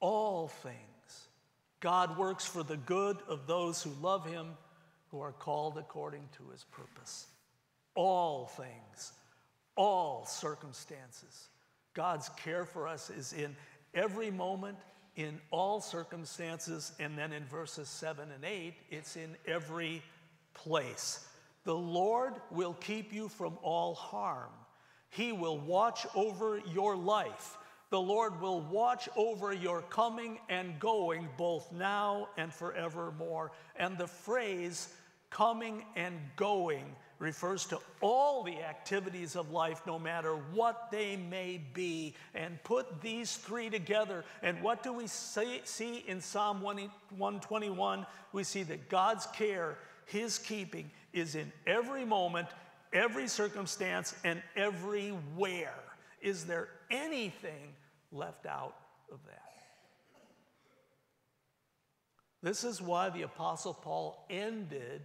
All 0.00 0.48
things. 0.48 1.28
God 1.78 2.18
works 2.18 2.44
for 2.44 2.64
the 2.64 2.76
good 2.76 3.18
of 3.28 3.46
those 3.46 3.84
who 3.84 3.92
love 4.02 4.26
him, 4.26 4.54
who 5.12 5.20
are 5.20 5.30
called 5.30 5.78
according 5.78 6.28
to 6.38 6.50
his 6.50 6.64
purpose. 6.64 7.28
All 7.94 8.46
things, 8.46 9.12
all 9.76 10.26
circumstances. 10.26 11.50
God's 11.94 12.28
care 12.30 12.64
for 12.64 12.88
us 12.88 13.10
is 13.10 13.32
in 13.32 13.54
every 13.94 14.32
moment, 14.32 14.78
in 15.14 15.38
all 15.52 15.80
circumstances, 15.80 16.90
and 16.98 17.16
then 17.16 17.32
in 17.32 17.44
verses 17.44 17.88
7 17.88 18.28
and 18.32 18.44
8, 18.44 18.74
it's 18.90 19.14
in 19.14 19.36
every 19.46 20.02
place. 20.56 21.24
The 21.64 21.74
Lord 21.74 22.34
will 22.50 22.74
keep 22.74 23.12
you 23.12 23.28
from 23.28 23.58
all 23.62 23.94
harm. 23.94 24.50
He 25.10 25.32
will 25.32 25.58
watch 25.58 26.06
over 26.14 26.60
your 26.72 26.96
life. 26.96 27.56
The 27.90 28.00
Lord 28.00 28.40
will 28.40 28.60
watch 28.62 29.08
over 29.16 29.52
your 29.52 29.82
coming 29.82 30.38
and 30.48 30.78
going 30.80 31.28
both 31.36 31.70
now 31.72 32.28
and 32.36 32.52
forevermore. 32.52 33.52
And 33.76 33.96
the 33.96 34.08
phrase 34.08 34.88
coming 35.30 35.84
and 35.94 36.18
going 36.34 36.84
refers 37.18 37.64
to 37.66 37.78
all 38.00 38.42
the 38.42 38.62
activities 38.62 39.36
of 39.36 39.50
life, 39.50 39.80
no 39.86 39.98
matter 39.98 40.34
what 40.52 40.90
they 40.90 41.16
may 41.16 41.60
be. 41.72 42.14
And 42.34 42.62
put 42.64 43.00
these 43.00 43.36
three 43.36 43.70
together. 43.70 44.24
And 44.42 44.60
what 44.62 44.82
do 44.82 44.92
we 44.92 45.06
see, 45.06 46.04
in 46.06 46.20
Psalm 46.20 46.60
121? 46.60 48.06
We 48.32 48.44
see 48.44 48.64
that 48.64 48.88
God's 48.88 49.26
care 49.26 49.78
his 50.06 50.38
keeping 50.38 50.90
is 51.12 51.34
in 51.34 51.52
every 51.66 52.04
moment, 52.04 52.48
every 52.92 53.28
circumstance, 53.28 54.14
and 54.24 54.42
everywhere. 54.56 55.74
Is 56.22 56.44
there 56.44 56.68
anything 56.90 57.74
left 58.10 58.46
out 58.46 58.76
of 59.12 59.18
that? 59.26 59.42
This 62.42 62.62
is 62.62 62.80
why 62.80 63.10
the 63.10 63.22
Apostle 63.22 63.74
Paul 63.74 64.24
ended 64.30 65.02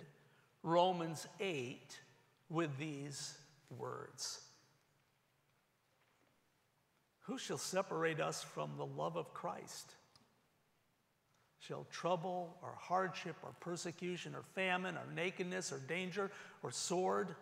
Romans 0.63 1.27
8 1.39 1.99
with 2.49 2.77
these 2.77 3.37
words 3.75 4.41
Who 7.21 7.39
shall 7.39 7.57
separate 7.57 8.19
us 8.19 8.43
from 8.43 8.71
the 8.77 8.85
love 8.85 9.17
of 9.17 9.33
Christ? 9.33 9.95
Shall 11.61 11.85
trouble 11.91 12.57
or 12.63 12.73
hardship 12.79 13.35
or 13.43 13.51
persecution 13.59 14.35
or 14.35 14.41
famine 14.55 14.95
or 14.97 15.13
nakedness 15.15 15.71
or 15.71 15.79
danger 15.87 16.31
or 16.63 16.71
sword? 16.71 17.35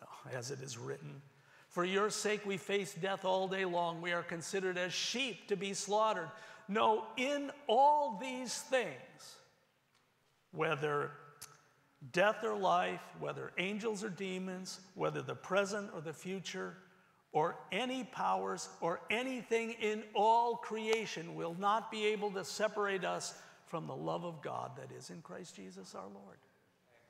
No, 0.00 0.06
as 0.36 0.50
it 0.50 0.60
is 0.60 0.76
written. 0.76 1.22
For 1.70 1.84
your 1.84 2.10
sake 2.10 2.44
we 2.46 2.56
face 2.56 2.94
death 2.94 3.24
all 3.24 3.48
day 3.48 3.64
long. 3.64 4.00
We 4.00 4.12
are 4.12 4.22
considered 4.22 4.78
as 4.78 4.92
sheep 4.92 5.48
to 5.48 5.56
be 5.56 5.74
slaughtered. 5.74 6.28
No, 6.68 7.04
in 7.16 7.50
all 7.66 8.18
these 8.20 8.54
things, 8.54 8.94
whether 10.52 11.10
death 12.12 12.44
or 12.44 12.56
life, 12.56 13.02
whether 13.18 13.52
angels 13.58 14.04
or 14.04 14.10
demons, 14.10 14.80
whether 14.94 15.22
the 15.22 15.34
present 15.34 15.90
or 15.94 16.00
the 16.00 16.12
future, 16.12 16.76
or 17.34 17.56
any 17.72 18.04
powers 18.04 18.68
or 18.80 19.00
anything 19.10 19.72
in 19.82 20.04
all 20.14 20.54
creation 20.56 21.34
will 21.34 21.56
not 21.58 21.90
be 21.90 22.06
able 22.06 22.30
to 22.30 22.44
separate 22.44 23.04
us 23.04 23.34
from 23.66 23.88
the 23.88 23.94
love 23.94 24.24
of 24.24 24.40
God 24.40 24.70
that 24.76 24.96
is 24.96 25.10
in 25.10 25.20
Christ 25.20 25.56
Jesus 25.56 25.96
our 25.96 26.06
Lord. 26.14 26.36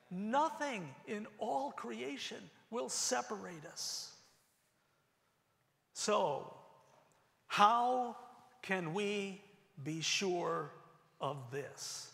Nothing 0.09 0.89
in 1.07 1.27
all 1.37 1.71
creation 1.71 2.37
will 2.71 2.89
separate 2.89 3.65
us. 3.71 4.13
So, 5.93 6.51
how 7.47 8.17
can 8.63 8.95
we 8.95 9.41
be 9.83 10.01
sure 10.01 10.71
of 11.21 11.37
this? 11.51 12.11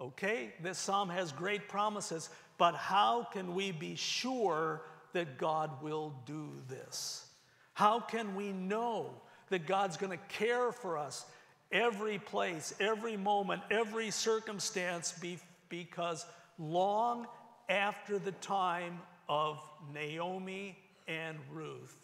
Okay, 0.00 0.54
this 0.62 0.78
psalm 0.78 1.10
has 1.10 1.30
great 1.30 1.68
promises, 1.68 2.30
but 2.56 2.74
how 2.74 3.28
can 3.32 3.54
we 3.54 3.70
be 3.70 3.96
sure 3.96 4.82
that 5.12 5.36
God 5.36 5.82
will 5.82 6.14
do 6.26 6.50
this? 6.68 7.26
How 7.74 8.00
can 8.00 8.34
we 8.34 8.52
know 8.52 9.10
that 9.50 9.66
God's 9.66 9.96
going 9.96 10.16
to 10.16 10.24
care 10.28 10.72
for 10.72 10.96
us 10.96 11.26
every 11.70 12.18
place, 12.18 12.72
every 12.80 13.16
moment, 13.16 13.62
every 13.70 14.10
circumstance 14.10 15.12
be, 15.12 15.38
because 15.68 16.24
long 16.58 17.26
after 17.68 18.18
the 18.18 18.32
time 18.32 19.00
of 19.28 19.60
Naomi 19.92 20.78
and 21.08 21.36
Ruth, 21.50 21.96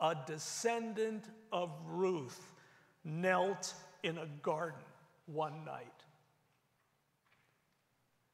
a 0.00 0.16
descendant 0.26 1.24
of 1.52 1.70
Ruth 1.86 2.52
knelt 3.04 3.74
in 4.02 4.18
a 4.18 4.26
garden 4.42 4.80
one 5.26 5.64
night. 5.64 5.86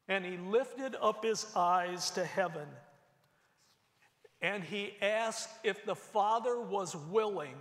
And 0.09 0.25
he 0.25 0.37
lifted 0.37 0.97
up 1.01 1.25
his 1.25 1.47
eyes 1.55 2.11
to 2.13 2.25
heaven 2.25 2.67
and 4.43 4.65
he 4.65 4.95
asked 5.03 5.51
if 5.65 5.85
the 5.85 5.95
father 5.95 6.61
was 6.61 6.97
willing 6.97 7.55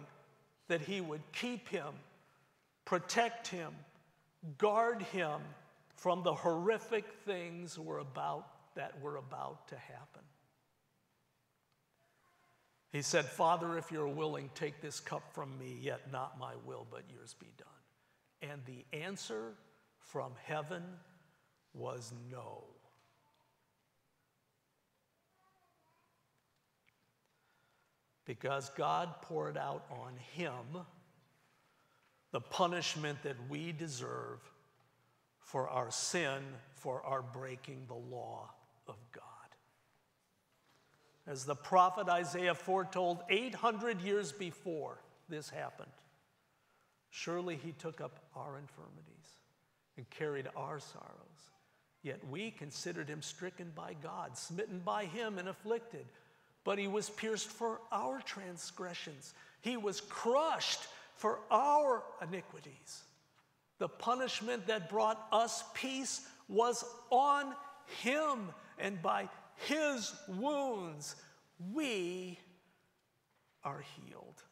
that 0.67 0.81
he 0.81 1.01
would 1.01 1.21
keep 1.33 1.67
him, 1.67 1.93
protect 2.85 3.47
him, 3.47 3.73
guard 4.57 5.01
him 5.01 5.41
from 5.95 6.23
the 6.23 6.33
horrific 6.33 7.05
things 7.25 7.77
were 7.77 7.99
about, 7.99 8.47
that 8.75 9.01
were 9.01 9.17
about 9.17 9.67
to 9.67 9.75
happen. 9.75 10.21
He 12.91 13.01
said, 13.01 13.25
Father, 13.25 13.77
if 13.77 13.91
you're 13.91 14.07
willing, 14.07 14.49
take 14.55 14.81
this 14.81 14.99
cup 14.99 15.23
from 15.33 15.57
me, 15.59 15.77
yet 15.81 16.11
not 16.11 16.39
my 16.39 16.53
will, 16.65 16.87
but 16.89 17.03
yours 17.13 17.35
be 17.39 17.51
done. 17.57 18.51
And 18.51 18.61
the 18.65 18.97
answer 18.97 19.53
from 19.99 20.31
heaven 20.43 20.83
was 21.73 22.13
no. 22.31 22.63
Because 28.29 28.69
God 28.77 29.09
poured 29.23 29.57
out 29.57 29.83
on 29.89 30.13
him 30.35 30.83
the 32.31 32.39
punishment 32.39 33.23
that 33.23 33.35
we 33.49 33.71
deserve 33.71 34.37
for 35.39 35.67
our 35.67 35.89
sin, 35.89 36.43
for 36.75 37.01
our 37.01 37.23
breaking 37.23 37.85
the 37.87 37.95
law 37.95 38.51
of 38.87 38.97
God. 39.11 39.23
As 41.25 41.43
the 41.43 41.55
prophet 41.55 42.07
Isaiah 42.07 42.53
foretold 42.53 43.23
800 43.31 43.99
years 44.01 44.31
before 44.31 44.99
this 45.27 45.49
happened, 45.49 45.89
surely 47.09 47.55
he 47.55 47.71
took 47.71 47.99
up 47.99 48.19
our 48.35 48.59
infirmities 48.59 49.39
and 49.97 50.07
carried 50.11 50.47
our 50.55 50.79
sorrows. 50.79 51.49
Yet 52.03 52.19
we 52.29 52.51
considered 52.51 53.09
him 53.09 53.23
stricken 53.23 53.71
by 53.73 53.95
God, 54.03 54.37
smitten 54.37 54.83
by 54.85 55.05
him, 55.05 55.39
and 55.39 55.49
afflicted. 55.49 56.05
But 56.69 56.77
he 56.77 56.87
was 56.87 57.09
pierced 57.09 57.49
for 57.49 57.81
our 57.91 58.21
transgressions, 58.21 59.33
he 59.61 59.75
was 59.75 60.01
crushed 60.01 60.81
for 61.15 61.39
our 61.49 62.03
iniquities. 62.21 63.01
The 63.79 63.89
punishment 63.89 64.67
that 64.67 64.87
brought 64.87 65.19
us 65.31 65.63
peace 65.73 66.21
was 66.47 66.85
on 67.09 67.55
him, 68.01 68.49
and 68.77 69.01
by 69.01 69.29
his 69.55 70.13
wounds 70.27 71.15
we 71.73 72.37
are 73.63 73.83
healed. 74.05 74.43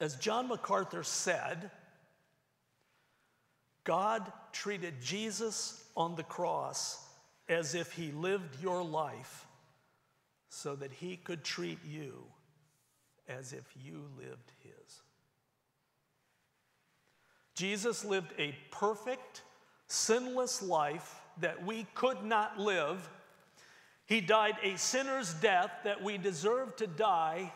As 0.00 0.16
John 0.16 0.48
MacArthur 0.48 1.02
said, 1.02 1.70
God 3.84 4.32
treated 4.52 5.02
Jesus 5.02 5.84
on 5.94 6.16
the 6.16 6.22
cross 6.22 7.06
as 7.46 7.74
if 7.74 7.92
he 7.92 8.10
lived 8.12 8.62
your 8.62 8.82
life 8.82 9.44
so 10.48 10.74
that 10.76 10.92
he 10.92 11.16
could 11.16 11.44
treat 11.44 11.78
you 11.84 12.24
as 13.28 13.52
if 13.52 13.64
you 13.76 14.04
lived 14.16 14.52
his. 14.62 15.02
Jesus 17.54 18.04
lived 18.04 18.32
a 18.38 18.54
perfect, 18.70 19.42
sinless 19.88 20.62
life 20.62 21.20
that 21.40 21.64
we 21.66 21.86
could 21.94 22.24
not 22.24 22.58
live. 22.58 23.08
He 24.06 24.20
died 24.20 24.56
a 24.62 24.78
sinner's 24.78 25.34
death 25.34 25.70
that 25.84 26.02
we 26.02 26.18
deserved 26.18 26.78
to 26.78 26.86
die, 26.86 27.52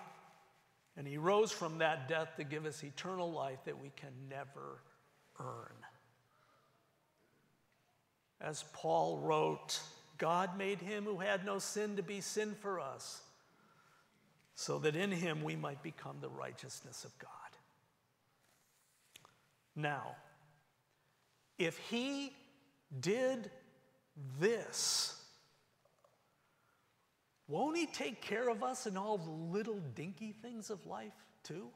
and 0.96 1.06
he 1.06 1.16
rose 1.16 1.50
from 1.50 1.78
that 1.78 2.08
death 2.08 2.36
to 2.36 2.44
give 2.44 2.66
us 2.66 2.84
eternal 2.84 3.30
life 3.32 3.60
that 3.64 3.80
we 3.80 3.90
can 3.96 4.12
never 4.28 4.80
earn. 5.40 5.76
As 8.40 8.64
Paul 8.72 9.18
wrote, 9.18 9.80
God 10.22 10.56
made 10.56 10.80
him 10.80 11.02
who 11.02 11.18
had 11.18 11.44
no 11.44 11.58
sin 11.58 11.96
to 11.96 12.02
be 12.02 12.20
sin 12.20 12.54
for 12.60 12.78
us, 12.78 13.22
so 14.54 14.78
that 14.78 14.94
in 14.94 15.10
him 15.10 15.42
we 15.42 15.56
might 15.56 15.82
become 15.82 16.18
the 16.20 16.28
righteousness 16.28 17.04
of 17.04 17.18
God. 17.18 17.28
Now, 19.74 20.14
if 21.58 21.76
he 21.76 22.32
did 23.00 23.50
this, 24.38 25.20
won't 27.48 27.76
he 27.76 27.86
take 27.86 28.22
care 28.22 28.48
of 28.48 28.62
us 28.62 28.86
in 28.86 28.96
all 28.96 29.18
the 29.18 29.28
little 29.28 29.80
dinky 29.96 30.36
things 30.40 30.70
of 30.70 30.86
life 30.86 31.10
too? 31.42 31.66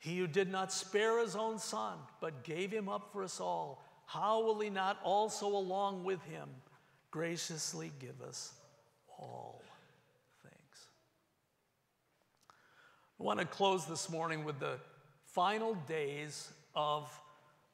He 0.00 0.18
who 0.18 0.26
did 0.26 0.50
not 0.52 0.70
spare 0.70 1.18
his 1.22 1.34
own 1.34 1.58
son, 1.58 1.96
but 2.20 2.44
gave 2.44 2.70
him 2.70 2.90
up 2.90 3.08
for 3.10 3.24
us 3.24 3.40
all, 3.40 3.82
how 4.12 4.42
will 4.42 4.60
he 4.60 4.68
not 4.68 4.98
also, 5.02 5.46
along 5.46 6.04
with 6.04 6.22
him, 6.24 6.46
graciously 7.10 7.90
give 7.98 8.20
us 8.20 8.52
all 9.18 9.62
things? 10.42 10.86
I 13.18 13.22
want 13.22 13.40
to 13.40 13.46
close 13.46 13.86
this 13.86 14.10
morning 14.10 14.44
with 14.44 14.60
the 14.60 14.76
final 15.24 15.74
days 15.88 16.52
of 16.74 17.10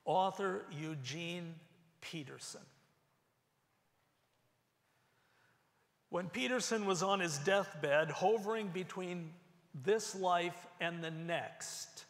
author 0.04 0.62
Eugene 0.70 1.56
Peterson. 2.00 2.60
When 6.08 6.28
Peterson 6.28 6.86
was 6.86 7.02
on 7.02 7.18
his 7.18 7.38
deathbed, 7.38 8.12
hovering 8.12 8.68
between 8.68 9.32
this 9.84 10.14
life 10.14 10.66
and 10.80 11.02
the 11.02 11.10
next, 11.10 12.04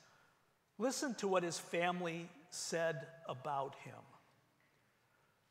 listen 0.77 1.15
to 1.15 1.29
what 1.29 1.43
his 1.43 1.59
family 1.59 2.29
said 2.51 3.07
about 3.27 3.75
him. 3.85 3.95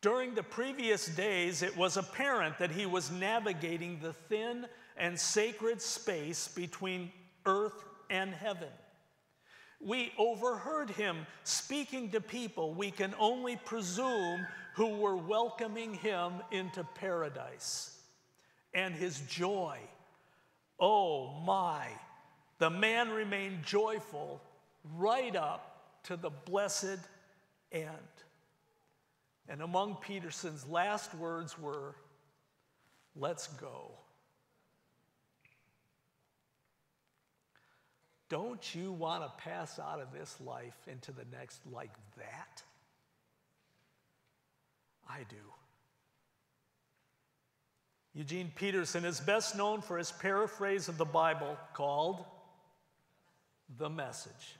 During 0.01 0.35
the 0.35 0.43
previous 0.43 1.07
days, 1.07 1.63
it 1.63 1.75
was 1.75 1.97
apparent 1.97 2.59
that 2.59 2.71
he 2.71 2.85
was 2.85 3.11
navigating 3.11 3.99
the 3.99 4.13
thin 4.13 4.67
and 4.95 5.19
sacred 5.19 5.81
space 5.81 6.47
between 6.47 7.11
earth 7.45 7.83
and 8.09 8.33
heaven. 8.33 8.69
We 9.79 10.11
overheard 10.17 10.89
him 10.91 11.25
speaking 11.43 12.11
to 12.11 12.21
people 12.21 12.73
we 12.73 12.91
can 12.91 13.13
only 13.19 13.57
presume 13.57 14.45
who 14.75 14.97
were 14.97 15.17
welcoming 15.17 15.95
him 15.95 16.33
into 16.51 16.83
paradise. 16.95 17.99
And 18.73 18.93
his 18.93 19.19
joy, 19.21 19.79
oh 20.79 21.41
my, 21.45 21.87
the 22.59 22.69
man 22.69 23.09
remained 23.09 23.63
joyful 23.63 24.41
right 24.95 25.35
up 25.35 26.01
to 26.03 26.15
the 26.15 26.29
blessed 26.29 26.99
end. 27.71 27.87
And 29.49 29.61
among 29.61 29.95
Peterson's 29.95 30.67
last 30.67 31.13
words 31.15 31.57
were, 31.57 31.95
Let's 33.19 33.47
go. 33.47 33.91
Don't 38.29 38.75
you 38.75 38.91
want 38.91 39.23
to 39.23 39.43
pass 39.43 39.79
out 39.79 40.01
of 40.01 40.11
this 40.11 40.39
life 40.41 40.77
into 40.87 41.11
the 41.11 41.25
next 41.31 41.61
like 41.71 41.93
that? 42.17 42.61
I 45.09 45.19
do. 45.29 45.35
Eugene 48.13 48.51
Peterson 48.55 49.05
is 49.05 49.19
best 49.19 49.55
known 49.55 49.81
for 49.81 49.97
his 49.97 50.11
paraphrase 50.11 50.89
of 50.89 50.97
the 50.97 51.05
Bible 51.05 51.57
called 51.73 52.25
The 53.77 53.89
Message. 53.89 54.57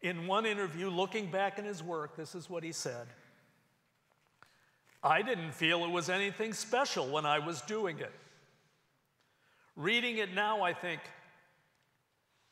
In 0.00 0.26
one 0.26 0.46
interview, 0.46 0.90
looking 0.90 1.30
back 1.30 1.58
in 1.58 1.64
his 1.64 1.82
work, 1.82 2.16
this 2.16 2.34
is 2.34 2.48
what 2.48 2.62
he 2.62 2.72
said 2.72 3.08
I 5.02 5.22
didn't 5.22 5.52
feel 5.52 5.84
it 5.84 5.90
was 5.90 6.08
anything 6.08 6.52
special 6.52 7.08
when 7.08 7.24
I 7.24 7.38
was 7.38 7.60
doing 7.62 7.98
it. 7.98 8.12
Reading 9.76 10.18
it 10.18 10.34
now, 10.34 10.62
I 10.62 10.72
think, 10.72 11.00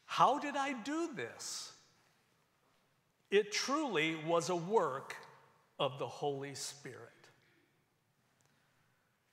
how 0.05 0.39
did 0.39 0.57
I 0.57 0.73
do 0.73 1.11
this? 1.15 1.73
It 3.31 3.51
truly 3.51 4.15
was 4.25 4.49
a 4.49 4.57
work 4.57 5.17
of 5.81 5.99
the 5.99 6.07
Holy 6.07 6.55
Spirit. 6.55 6.97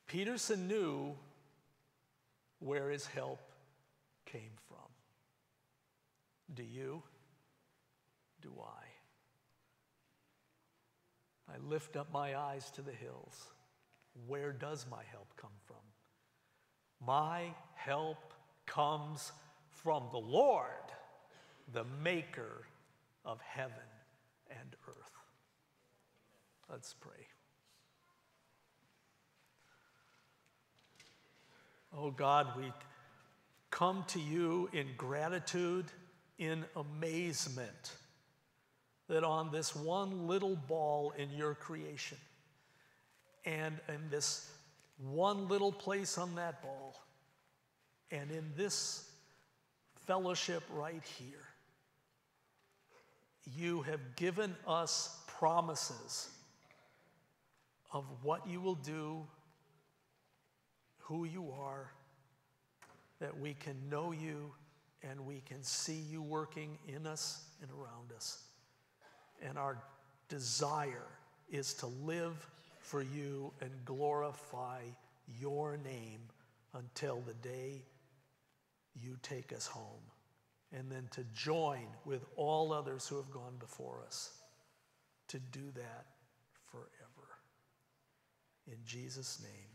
Peterson 0.07 0.67
knew 0.67 1.15
where 2.59 2.89
his 2.89 3.05
help 3.05 3.39
came 4.25 4.51
from. 4.67 4.77
Do 6.55 6.63
you? 6.63 7.03
Do 8.43 8.51
I? 8.61 8.83
I 11.53 11.57
lift 11.69 11.95
up 11.95 12.11
my 12.11 12.37
eyes 12.37 12.69
to 12.71 12.81
the 12.81 12.91
hills. 12.91 13.47
Where 14.27 14.51
does 14.51 14.85
my 14.91 15.01
help 15.11 15.29
come 15.37 15.51
from? 15.65 15.77
My 17.05 17.53
help 17.75 18.33
comes 18.65 19.31
from 19.71 20.03
the 20.11 20.19
Lord, 20.19 20.67
the 21.71 21.85
maker 22.03 22.67
of 23.23 23.39
heaven 23.41 23.73
and 24.49 24.75
earth. 24.87 24.95
Let's 26.69 26.93
pray. 26.93 27.27
Oh 31.97 32.11
God, 32.11 32.57
we 32.57 32.73
come 33.69 34.03
to 34.07 34.19
you 34.19 34.69
in 34.73 34.87
gratitude, 34.97 35.85
in 36.37 36.65
amazement 36.75 37.93
that 39.07 39.23
on 39.23 39.51
this 39.51 39.75
one 39.75 40.27
little 40.27 40.55
ball 40.55 41.13
in 41.17 41.29
your 41.31 41.55
creation 41.55 42.17
and 43.45 43.79
in 43.89 44.09
this 44.09 44.49
one 44.97 45.47
little 45.47 45.71
place 45.71 46.17
on 46.17 46.35
that 46.35 46.61
ball 46.61 46.95
and 48.11 48.31
in 48.31 48.51
this 48.55 49.09
fellowship 50.05 50.63
right 50.71 51.01
here, 51.17 51.47
you 53.55 53.81
have 53.81 54.15
given 54.15 54.55
us 54.67 55.21
promises 55.27 56.29
of 57.91 58.05
what 58.21 58.47
you 58.47 58.61
will 58.61 58.75
do, 58.75 59.25
who 60.99 61.25
you 61.25 61.51
are, 61.51 61.91
that 63.19 63.37
we 63.39 63.53
can 63.53 63.75
know 63.89 64.11
you 64.11 64.51
and 65.01 65.19
we 65.25 65.41
can 65.41 65.61
see 65.61 66.01
you 66.09 66.21
working 66.21 66.77
in 66.87 67.05
us 67.05 67.45
and 67.61 67.69
around 67.71 68.11
us. 68.15 68.43
And 69.47 69.57
our 69.57 69.77
desire 70.29 71.07
is 71.51 71.73
to 71.75 71.87
live 71.87 72.49
for 72.79 73.01
you 73.01 73.51
and 73.61 73.71
glorify 73.85 74.79
your 75.39 75.77
name 75.77 76.21
until 76.73 77.21
the 77.21 77.33
day 77.35 77.83
you 78.95 79.17
take 79.21 79.53
us 79.53 79.67
home. 79.67 80.01
And 80.71 80.91
then 80.91 81.07
to 81.11 81.23
join 81.35 81.85
with 82.05 82.25
all 82.35 82.73
others 82.73 83.07
who 83.07 83.17
have 83.17 83.29
gone 83.29 83.55
before 83.59 84.01
us 84.07 84.31
to 85.27 85.39
do 85.39 85.71
that 85.75 86.05
forever. 86.71 87.27
In 88.67 88.77
Jesus' 88.85 89.39
name. 89.41 89.72